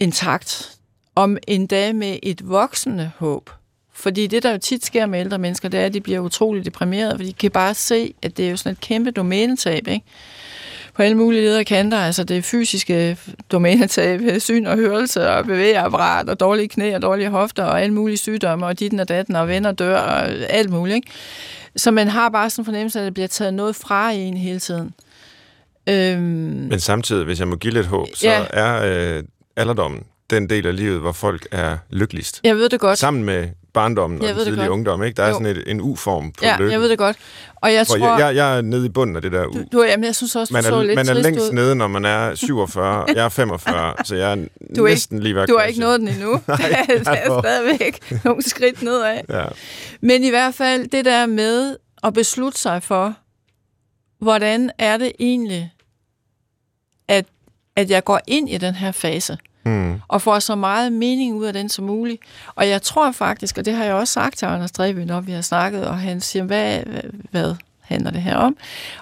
[0.00, 0.78] intakt.
[1.14, 3.50] Om endda med et voksende håb.
[3.92, 6.64] Fordi det, der jo tit sker med ældre mennesker, det er, at de bliver utroligt
[6.64, 10.06] deprimerede, for de kan bare se, at det er jo sådan et kæmpe domænetab, ikke?
[10.94, 11.98] På alle mulige leder kanter.
[11.98, 13.16] Altså det fysiske
[13.52, 18.16] domænetab, syn og hørelse og bevægeapparat og dårlige knæ og dårlige hofter og alle mulige
[18.16, 20.94] sygdomme og ditten og datten og venner dør og alt muligt.
[20.96, 21.10] Ikke?
[21.76, 24.58] Så man har bare sådan en fornemmelse, at der bliver taget noget fra en hele
[24.58, 24.94] tiden.
[25.88, 26.22] Øhm,
[26.70, 28.44] Men samtidig, hvis jeg må give lidt håb, så ja.
[28.50, 28.82] er
[29.16, 29.22] øh,
[29.56, 32.40] alderdommen den del af livet, hvor folk er lykkeligst.
[32.44, 32.98] Jeg ved det godt.
[32.98, 35.02] Sammen med barndommen jeg og den tidlige ungdom.
[35.02, 35.16] Ikke?
[35.16, 35.32] Der er jo.
[35.34, 36.72] sådan et, en U-form på ja, lykken.
[36.72, 37.16] jeg ved det godt.
[37.56, 39.52] Og jeg, tror, jeg, jeg, jeg er nede i bunden af det der U.
[39.52, 41.52] Du, du, jamen, jeg synes også, man er, så lidt Man er længst ud.
[41.52, 43.04] nede, når man er 47.
[43.14, 45.80] jeg er 45, så jeg er du er næsten ikke, lige ved Du har ikke
[45.80, 46.30] nået den endnu.
[46.48, 49.20] Nej, der er stadigvæk nogle skridt nedad.
[49.28, 49.44] Ja.
[50.00, 53.14] Men i hvert fald det der med at beslutte sig for,
[54.18, 55.72] hvordan er det egentlig,
[57.08, 57.24] at
[57.76, 60.00] at jeg går ind i den her fase, Mm.
[60.08, 62.22] og får så meget mening ud af den som muligt.
[62.54, 65.32] Og jeg tror faktisk, og det har jeg også sagt til Anders Dreby, når vi
[65.32, 66.82] har snakket, og han siger, hvad,
[67.30, 68.56] hvad, handler det her om?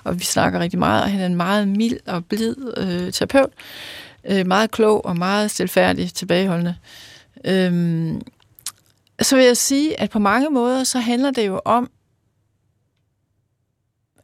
[0.04, 3.50] Og vi snakker rigtig meget, og han er en meget mild og blid øh, terapeut.
[4.24, 6.76] Øh, meget klog og meget stilfærdig tilbageholdende.
[7.44, 8.22] Øhm,
[9.22, 11.90] så vil jeg sige, at på mange måder, så handler det jo om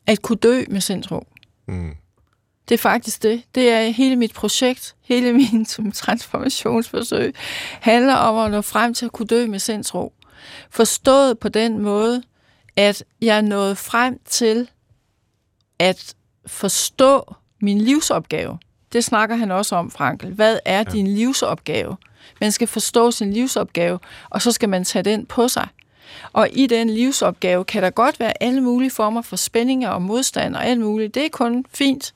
[0.07, 1.27] at kunne dø med sindsro.
[1.69, 1.95] Mm.
[2.69, 3.43] Det er faktisk det.
[3.55, 7.35] Det er hele mit projekt, hele min som transformationsforsøg,
[7.81, 10.13] handler om at nå frem til at kunne dø med sindsro.
[10.71, 12.23] Forstået på den måde,
[12.77, 14.69] at jeg nået frem til
[15.79, 16.15] at
[16.47, 18.59] forstå min livsopgave.
[18.93, 20.33] Det snakker han også om, Frankel.
[20.33, 20.83] Hvad er ja.
[20.83, 21.97] din livsopgave?
[22.41, 23.99] Man skal forstå sin livsopgave,
[24.31, 25.69] og så skal man tage den på sig.
[26.33, 30.57] Og i den livsopgave kan der godt være alle mulige former for spændinger og modstand
[30.57, 31.15] og alt muligt.
[31.15, 32.15] Det er kun fint,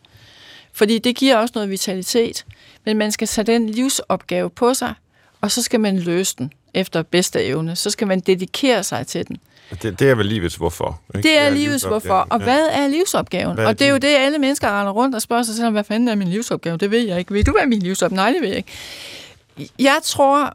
[0.80, 2.44] fordi det giver også noget vitalitet.
[2.84, 4.94] Men man skal tage den livsopgave på sig,
[5.40, 7.76] og så skal man løse den efter bedste evne.
[7.76, 9.36] Så skal man dedikere sig til den.
[9.82, 11.00] Det, det er vel livets hvorfor.
[11.14, 11.28] Ikke?
[11.28, 12.26] Det er livets hvorfor.
[12.30, 12.44] Og ja.
[12.44, 13.54] hvad er livsopgaven?
[13.54, 15.66] Hvad er og det er jo det, alle mennesker render rundt og spørger sig selv
[15.66, 16.76] om, hvad fanden er min livsopgave?
[16.76, 17.34] Det ved jeg ikke.
[17.34, 19.72] Ved du, hvad min livsopgave Nej, det ved jeg ikke.
[19.78, 20.52] Jeg tror,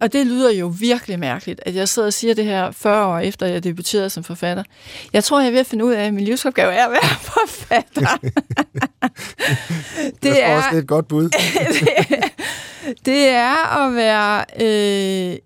[0.00, 3.18] og det lyder jo virkelig mærkeligt, at jeg sidder og siger det her 40 år
[3.18, 4.64] efter, jeg debuterede som forfatter.
[5.12, 7.08] Jeg tror, jeg er ved at finde ud af, at min livsopgave er at være
[7.32, 8.16] forfatter.
[10.22, 11.30] det jeg tror også, det er et godt bud.
[13.06, 15.38] det er at være øh,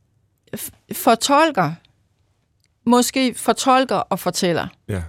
[0.92, 1.72] fortolker.
[2.86, 4.66] Måske fortolker og fortæller.
[4.88, 5.02] Ja.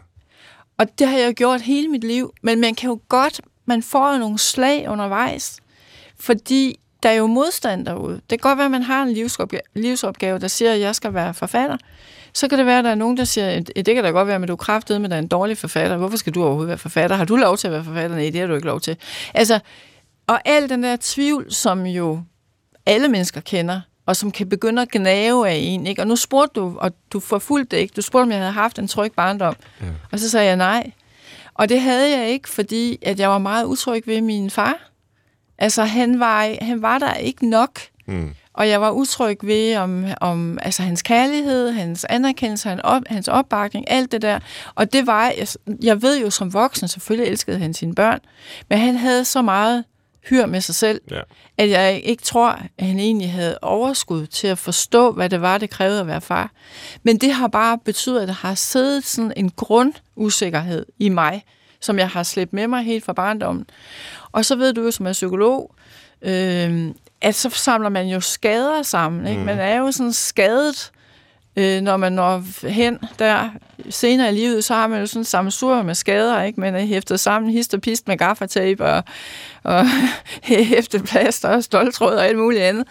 [0.78, 2.34] Og det har jeg jo gjort hele mit liv.
[2.44, 5.60] Men man kan jo godt, man får jo nogle slag undervejs.
[6.20, 8.14] Fordi der er jo modstand derude.
[8.14, 11.14] Det kan godt være, at man har en livsopgave, livsopgave der siger, at jeg skal
[11.14, 11.78] være forfatter.
[12.34, 14.28] Så kan det være, at der er nogen, der siger, at det kan da godt
[14.28, 15.97] være, at du er kraftet, men der er en dårlig forfatter.
[15.97, 17.16] Hvorfor skal du overhovedet være forfatter?
[17.16, 18.18] Har du lov til at være forfatter?
[18.18, 18.97] Nej, det har du ikke lov til.
[19.34, 19.60] Altså,
[20.28, 22.22] og al den der tvivl, som jo
[22.86, 25.88] alle mennesker kender, og som kan begynde at gnave af en.
[25.88, 26.02] Ikke?
[26.02, 28.80] Og nu spurgte du, og du forfulgte det ikke, du spurgte, om jeg havde haft
[28.80, 29.56] en tryg barndom.
[29.82, 29.86] Ja.
[30.12, 30.91] Og så sagde jeg nej.
[31.54, 34.89] Og det havde jeg ikke, fordi at jeg var meget utryg ved min far.
[35.60, 37.80] Altså, han var, han var der ikke nok.
[38.05, 38.34] Mm.
[38.53, 43.28] Og jeg var utryg ved om, om altså, hans kærlighed, hans anerkendelse, hans, op, hans
[43.28, 44.39] opbakning, alt det der.
[44.76, 45.47] Og det var, jeg,
[45.84, 48.20] jeg ved jo som voksen, selvfølgelig elskede han sine børn,
[48.70, 49.84] men han havde så meget
[50.30, 51.20] hyr med sig selv, Ja.
[51.57, 55.57] at jeg ikke tror, at han egentlig havde overskud til at forstå, hvad det var,
[55.57, 56.51] det krævede at være far.
[57.03, 61.43] Men det har bare betydet, at der har siddet sådan en grundusikkerhed i mig,
[61.82, 63.66] som jeg har slæbt med mig helt fra barndommen.
[64.32, 65.76] Og så ved du jo, som er psykolog,
[66.22, 69.28] øh, at så samler man jo skader sammen.
[69.28, 69.44] Ikke?
[69.44, 70.92] Man er jo sådan skadet,
[71.56, 73.50] øh, når man når hen der
[73.89, 76.60] senere i livet, så har man jo sådan samme sur med skader, ikke?
[76.60, 79.04] Man er hæftet sammen, hist og pist med gaffatape og,
[79.64, 79.86] og
[80.43, 82.88] hæfteplaster og stoltråd og alt muligt andet.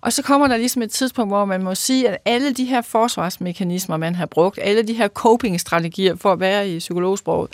[0.00, 2.80] Og så kommer der ligesom et tidspunkt, hvor man må sige, at alle de her
[2.82, 7.50] forsvarsmekanismer, man har brugt, alle de her coping-strategier for at være i psykologsproget,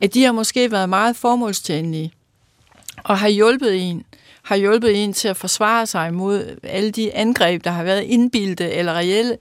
[0.00, 2.12] at de har måske været meget formålstjenlige
[3.04, 4.04] og har hjulpet en
[4.42, 8.70] har hjulpet en til at forsvare sig mod alle de angreb, der har været indbilde
[8.70, 9.36] eller reelle.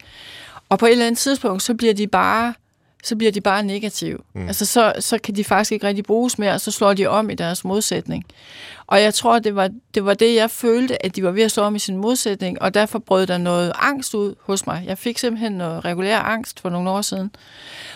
[0.72, 2.54] Og på et eller andet tidspunkt, så bliver de bare
[3.04, 4.18] så bliver de bare negative.
[4.34, 4.48] Mm.
[4.48, 7.30] Altså, så, så kan de faktisk ikke rigtig bruges mere, og så slår de om
[7.30, 8.26] i deres modsætning.
[8.88, 11.52] Og jeg tror, det var, det var det, jeg følte, at de var ved at
[11.52, 14.84] slå om i sin modsætning, og derfor brød der noget angst ud hos mig.
[14.88, 17.32] Jeg fik simpelthen noget regulær angst for nogle år siden.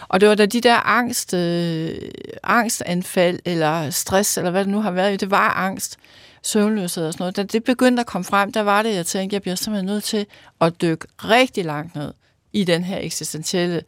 [0.07, 1.95] Og det var da de der angst, øh,
[2.43, 5.97] angstanfald, eller stress, eller hvad det nu har været, det var angst,
[6.41, 7.35] søvnløshed og sådan noget.
[7.35, 10.03] Da det begyndte at komme frem, der var det, jeg tænkte, jeg bliver simpelthen nødt
[10.03, 10.25] til
[10.61, 12.11] at dykke rigtig langt ned
[12.55, 13.81] i den her eksistentielle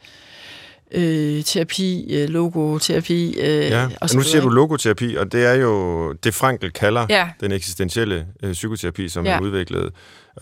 [0.91, 3.35] øh, terapi, øh, logoterapi.
[3.39, 7.29] Øh, Ja, og nu siger du logoterapi, og det er jo det, Frankel kalder Ja.
[7.41, 9.33] den eksistentielle øh, psykoterapi, som Ja.
[9.33, 9.91] han udviklede.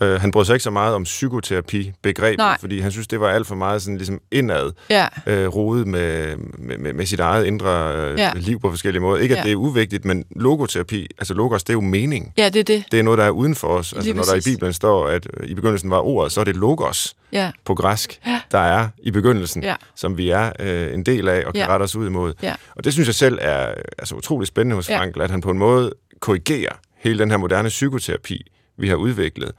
[0.00, 2.56] Uh, han brød sig ikke så meget om psykoterapi-begrebet, Nej.
[2.60, 6.36] fordi han synes, det var alt for meget sådan, ligesom indad Ja, øh, rodet med,
[6.58, 8.32] med, med, sit eget indre øh, Ja.
[8.34, 9.20] liv på forskellige måder.
[9.22, 9.44] Ikke, at Ja.
[9.44, 12.32] det er uvigtigt, men logoterapi, altså logos, det er jo mening.
[12.38, 12.84] ja, det er det.
[12.92, 13.92] Det er noget, der er uden for os.
[13.92, 14.40] Altså, Lige når der i.
[14.44, 18.18] Bibelen står, at øh, i begyndelsen var ordet, så er det logos Ja, på græsk,
[18.26, 18.40] Ja.
[18.50, 19.74] der er i begyndelsen, Ja.
[19.94, 21.68] som vi er øh, en del af og kan Ja.
[21.68, 22.32] rette os ud imod.
[22.42, 22.54] Ja.
[22.76, 24.98] Og det synes jeg selv er altså, utrolig spændende hos Ja.
[24.98, 28.46] Frankel, at han på en måde korrigerer hele den her moderne psykoterapi,
[28.78, 29.52] vi har udviklet.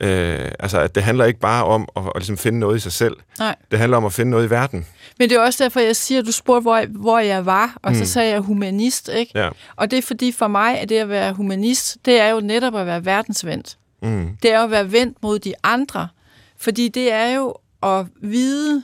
[0.00, 2.92] Øh, altså, at det handler ikke bare om at, at ligesom finde noget i sig
[2.92, 3.16] selv.
[3.38, 3.56] nej.
[3.70, 4.86] Det handler om at finde noget i verden.
[5.18, 7.76] Men det er også derfor, jeg siger, at du spurgte, hvor jeg, hvor jeg var,
[7.82, 7.98] og mm.
[7.98, 9.32] så sagde jeg humanist, ikke?
[9.34, 9.48] Ja.
[9.76, 12.76] Og det er fordi for mig, at det at være humanist, det er jo netop
[12.76, 13.78] at være verdensvendt.
[14.02, 14.36] Mm.
[14.42, 16.08] Det er jo at være vendt mod de andre.
[16.56, 18.82] Fordi det er jo at vide,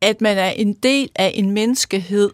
[0.00, 2.30] at man er en del af en menneskehed.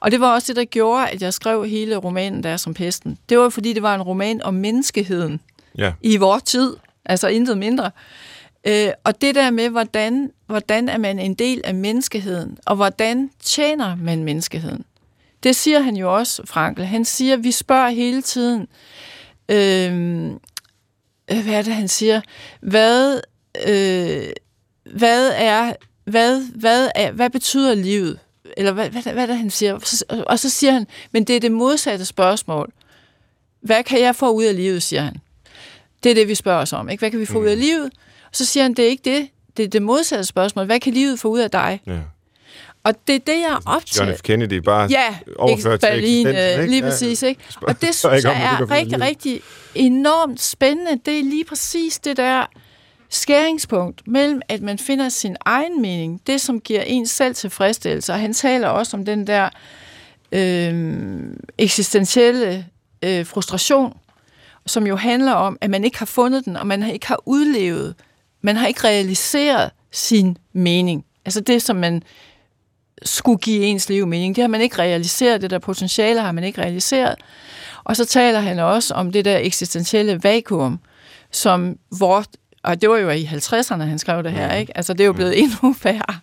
[0.00, 3.18] Og det var også det, der gjorde, at jeg skrev hele romanen der som pesten.
[3.28, 5.40] Det var, fordi det var en roman om menneskeheden
[5.78, 5.92] Ja.
[6.02, 7.90] i vores tid, altså intet mindre.
[8.66, 13.30] Øh, og det der med, hvordan, hvordan er man en del af menneskeheden, og hvordan
[13.42, 14.84] tjener man menneskeheden.
[15.42, 16.82] Det siger han jo også, Frankl.
[16.82, 18.68] Han siger, at vi spørger hele tiden,
[19.48, 20.30] øh,
[21.26, 22.20] hvad er det, han siger?
[22.60, 23.20] Hvad,
[23.68, 24.28] øh,
[24.96, 25.72] hvad er,
[26.04, 28.18] hvad, hvad er, hvad betyder livet?
[28.56, 29.74] Eller hvad, hvad, hvad er det, han siger?
[30.26, 32.72] Og så siger han, men det er det modsatte spørgsmål.
[33.60, 35.16] Hvad kan jeg få ud af livet, siger han.
[36.02, 36.88] Det er det, vi spørger os om.
[36.88, 37.00] Ikke?
[37.00, 37.44] Hvad kan vi få mm.
[37.44, 37.84] ud af livet?
[38.24, 39.28] Og så siger han, det er ikke det.
[39.56, 40.66] Det er det modsatte spørgsmål.
[40.66, 41.80] Hvad kan livet få ud af dig?
[41.86, 41.98] ja.
[42.84, 44.22] Og det er det, jeg er John optaget F.
[44.22, 46.66] Kennedy bare Ja, overført til Berlin, øh, ikke?
[46.66, 47.22] lige præcis.
[47.22, 47.40] Ikke?
[47.62, 49.40] Og det synes jeg er rigtig, rigtig
[49.74, 51.00] enormt spændende.
[51.06, 52.46] Det er lige præcis det der
[53.16, 58.12] skæringspunkt mellem, at man finder sin egen mening, det som giver en selv tilfredsstillelse.
[58.12, 59.48] Og han taler også om den der
[60.32, 61.16] øh,
[61.58, 62.66] eksistentielle
[63.02, 63.96] øh, frustration,
[64.66, 67.94] som jo handler om, at man ikke har fundet den, og man ikke har udlevet,
[68.42, 71.04] man har ikke realiseret sin mening.
[71.24, 72.02] Altså det, som man
[73.02, 76.44] skulle give ens liv mening, det har man ikke realiseret, det der potentiale har man
[76.44, 77.14] ikke realiseret.
[77.84, 80.80] Og så taler han også om det der eksistentielle vakuum,
[81.30, 82.28] som vort,
[82.66, 84.76] og det var jo i 50'erne, han skrev det her, ikke?
[84.76, 86.20] Altså, det er jo blevet endnu færre.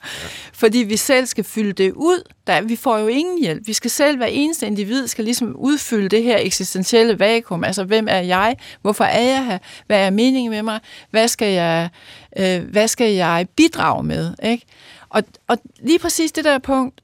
[0.53, 2.29] Fordi vi selv skal fylde det ud.
[2.47, 3.67] Der, vi får jo ingen hjælp.
[3.67, 7.63] Vi skal selv, hver eneste individ, skal ligesom udfylde det her eksistentielle vakuum.
[7.63, 8.55] Altså, hvem er jeg?
[8.81, 9.57] Hvorfor er jeg her?
[9.87, 10.79] Hvad er meningen med mig?
[11.11, 11.89] Hvad skal jeg,
[12.37, 14.33] øh, hvad skal jeg bidrage med?
[14.43, 14.65] Ikke?
[15.09, 17.01] Og, og lige præcis det der punkt,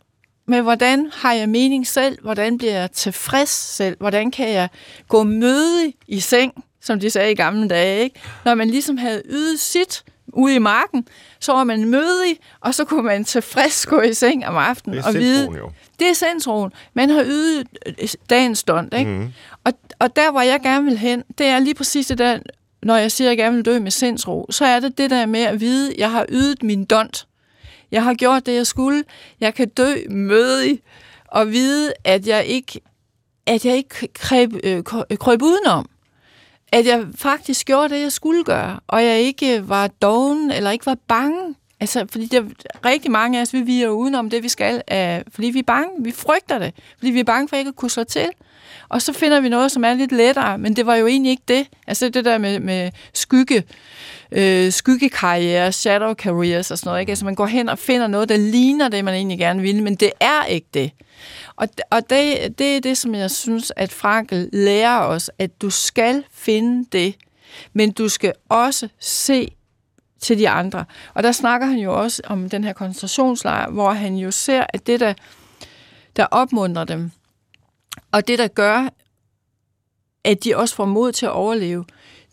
[0.47, 2.17] med hvordan har jeg mening selv?
[2.21, 3.97] Hvordan bliver jeg tilfreds selv?
[3.99, 4.69] Hvordan kan jeg
[5.07, 8.19] gå møde i seng, som de sagde i gamle dage, ikke?
[8.45, 10.03] Når man ligesom havde ydet sit
[10.33, 11.07] ude i marken,
[11.39, 15.03] så var man mødig, og så kunne man tilfreds gå i seng om aftenen Det
[15.03, 15.71] er og vide, jo.
[15.99, 16.71] det er sindsroen.
[16.93, 19.11] Man har ydet øh, dagens stund, ikke?
[19.11, 19.33] Mm.
[19.63, 22.39] Og, og der, hvor jeg gerne vil hen, det er lige præcis det der,
[22.83, 25.25] når jeg siger, at jeg gerne vil dø med sindsro, så er det det der
[25.25, 27.27] med at vide, at jeg har ydet min dont.
[27.91, 29.03] Jeg har gjort det, jeg skulle.
[29.39, 30.79] Jeg kan dø mødig
[31.27, 32.81] og vide, at jeg ikke,
[33.45, 34.83] at jeg ikke kreb, øh,
[35.19, 35.89] krøb udenom.
[36.71, 40.85] At jeg faktisk gjorde det, jeg skulle gøre, og jeg ikke var doven eller ikke
[40.85, 41.55] var bange.
[41.79, 42.43] Altså, fordi der,
[42.85, 45.89] rigtig mange af os, vi viger udenom det, vi skal, øh, fordi vi er bange.
[45.99, 48.29] Vi frygter det, fordi vi er bange for ikke at kunne slå til.
[48.89, 51.43] Og så finder vi noget, som er lidt lettere, men det var jo egentlig ikke
[51.47, 51.67] det.
[51.87, 53.63] Altså det der med, med skygge,
[54.31, 56.99] øh, skyggekarriere, shadow careers og sådan noget.
[56.99, 57.09] Ikke?
[57.09, 59.95] Altså man går hen og finder noget, der ligner det, man egentlig gerne vil, men
[59.95, 60.91] det er ikke det.
[61.55, 65.69] Og, og det, det er det, som jeg synes, at Frankel lærer os, at du
[65.69, 67.15] skal finde det,
[67.73, 69.51] men du skal også se
[70.19, 70.85] til de andre.
[71.13, 74.87] Og der snakker han jo også om den her koncentrationslejr, hvor han jo ser, at
[74.87, 75.13] det, der,
[76.15, 77.11] der opmuntrer dem,
[78.11, 78.89] og det, der gør,
[80.23, 81.85] at de også får mod til at overleve,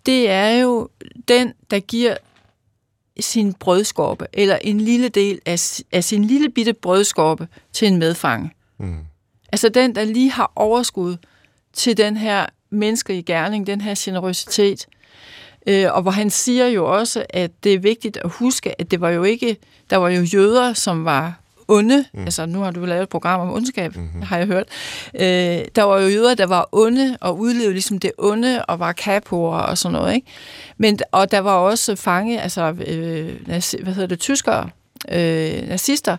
[0.06, 0.88] det er jo
[1.28, 2.16] den, der giver
[3.20, 8.50] sin brødskorpe, eller en lille del af, af sin lille bitte brødskorpe til en medfange.
[8.78, 8.98] Mm.
[9.52, 11.16] Altså den, der lige har overskud
[11.72, 14.86] til den her menneskelige gerning, den her generøsitet.
[15.66, 19.00] Øh, og hvor han siger jo også, at det er vigtigt at huske, at det
[19.00, 19.56] var jo ikke,
[19.90, 22.20] der var jo jøder, som var onde, mm.
[22.20, 24.22] altså nu har du lavet et program om ondskab, mm-hmm.
[24.22, 24.68] har jeg hørt,
[25.14, 28.92] øh, der var jo jøder, der var onde og udlevede ligesom det onde og var
[28.92, 30.26] kapoer og sådan noget, ikke?
[30.78, 34.70] Men, og der var også fange, altså, øh, nazi, hvad hedder det, tyskere,
[35.08, 36.16] øh, nazister,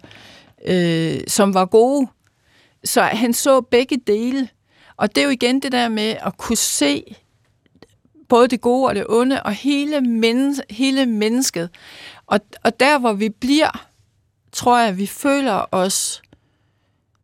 [0.68, 2.08] øh, som var gode.
[2.84, 4.50] Så han så begge dele.
[4.98, 7.16] Og det er jo igen det der med at kunne se
[8.30, 11.70] både det gode og det onde, og hele, men, hele mennesket.
[12.28, 13.87] Og, og der, hvor vi bliver,
[14.58, 16.22] tror jeg, vi føler os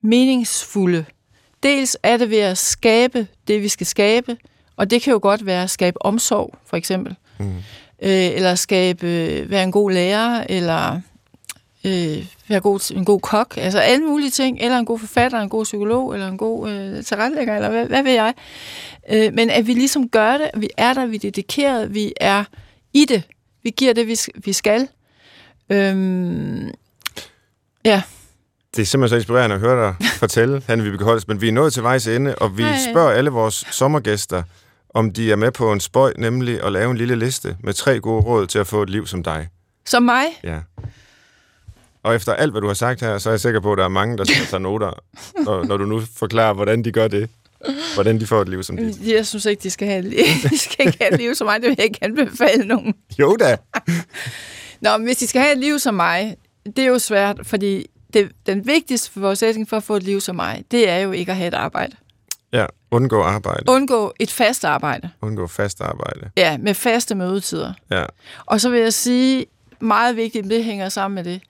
[0.02, 1.06] meningsfulde.
[1.64, 4.38] Dels er det ved at skabe det, vi skal skabe,
[4.76, 7.16] og det kan jo godt være at skabe omsorg, for eksempel.
[7.40, 7.56] Mm.
[8.02, 9.08] Øh, eller skabe,
[9.50, 11.02] være en god lærer, eller
[11.86, 15.50] øh, være god, en god kok, altså alle mulige ting, eller en god forfatter, en
[15.50, 18.34] god psykolog, eller en god øh, tilrettelægger, eller hvad, hvad ved jeg.
[19.10, 22.44] Øh, men at vi ligesom gør det, vi er der, vi er dedikeret, vi er
[22.94, 23.24] i det,
[23.64, 24.88] vi giver det, vi, vi skal.
[25.70, 26.72] Øhm,
[27.86, 28.02] ja.
[28.76, 31.52] Det er simpelthen så inspirerende at høre dig fortælle, Hanne Vibeke Holst, men vi er
[31.52, 32.78] nået til vejs ende, og vi Hej.
[32.92, 34.44] spørger alle vores sommergæster,
[34.90, 38.00] om de er med på en spøj, nemlig at lave en lille liste med tre
[38.00, 39.50] gode råd til at få et liv som dig.
[39.86, 40.24] Som mig.
[40.44, 40.60] Ja.
[42.04, 43.84] Og efter alt, hvad du har sagt her, så er jeg sikker på, at der
[43.84, 44.92] er mange, der skal tage noter,
[45.44, 47.30] når, når du nu forklarer, hvordan de gør det.
[47.94, 49.08] Hvordan de får et liv som dit.
[49.08, 50.04] Jeg synes ikke, de skal have
[50.50, 51.62] de skal ikke have et liv som mig.
[51.62, 52.94] Det vil jeg ikke anbefale nogen.
[53.20, 53.58] Jo da!
[54.82, 56.36] Nå, men hvis de skal have et liv som mig,
[56.66, 60.36] det er jo svært, fordi det, den vigtigste forudsætning for at få et liv som
[60.36, 61.96] mig, det er jo ikke at have et arbejde.
[62.54, 63.64] Ja, undgå arbejde.
[63.68, 65.10] Undgå et fast arbejde.
[65.22, 66.32] Undgå fast arbejde.
[66.38, 67.74] Ja, med faste mødetider.
[67.92, 68.06] Ja.
[68.46, 69.46] Og så vil jeg sige,
[69.80, 71.42] meget vigtigt, det hænger sammen med det,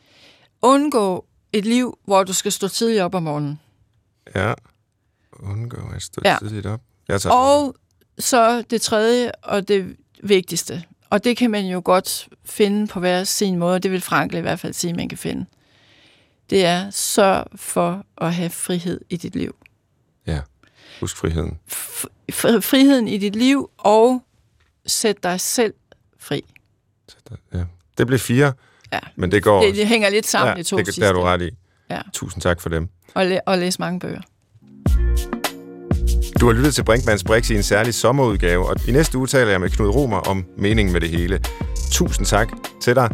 [0.62, 3.60] undgå et liv, hvor du skal stå tidligt op om morgenen.
[4.36, 4.54] Ja.
[5.40, 6.38] Undgå at stå Ja.
[6.42, 6.82] tidligt op.
[7.08, 7.76] Jeg tager Og
[8.20, 10.84] så det tredje og det vigtigste,
[11.14, 14.40] og det kan man jo godt finde på hver sin måde, det vil Frankl i
[14.40, 15.46] hvert fald sige, man kan finde.
[16.50, 19.56] Det er sørg for at have frihed i dit liv.
[20.28, 20.40] Ja.
[21.00, 21.60] Husk friheden.
[21.72, 24.24] F- fr- friheden i dit liv, og
[24.86, 25.74] sæt dig selv
[26.20, 26.44] fri.
[27.54, 27.64] Ja.
[27.98, 28.54] Det blev fire,
[28.94, 29.00] Ja.
[29.16, 31.02] men det går Det, det hænger lidt sammen, ja, de to det, sidste.
[31.02, 31.50] det er du ret i.
[31.90, 32.02] Ja.
[32.14, 32.90] Tusind tak for dem.
[33.14, 34.22] Og, læ- og læse mange bøger.
[36.44, 39.52] Du har lyttet til Brinkmanns Brix i en særlig sommerudgave, og i næste uge taler
[39.52, 41.40] jeg med Knud Romer om meningen med det hele.
[41.92, 42.50] Tusind tak
[42.82, 43.10] til dig,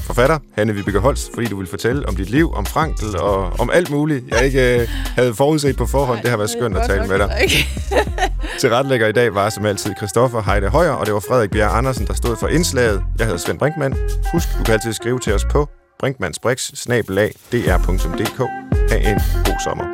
[0.00, 3.70] forfatter Hanne Vibeke Holst, fordi du vil fortælle om dit liv, om Frankl og om
[3.72, 6.22] alt muligt, jeg ikke øh, havde forudset på forhånd.
[6.22, 7.30] Det har været skønt at tale med dig.
[8.60, 11.76] Til retlægger i dag var som altid Christoffer Heide Højer, og det var Frederik Bjerg
[11.76, 13.02] Andersen, der stod for indslaget.
[13.18, 13.96] Jeg hedder Svend Brinkmann.
[14.32, 15.68] Husk, du kan altid skrive til os på
[15.98, 18.38] brinkmannsbrix.dr.dk.
[18.90, 19.93] Ha' en god sommer.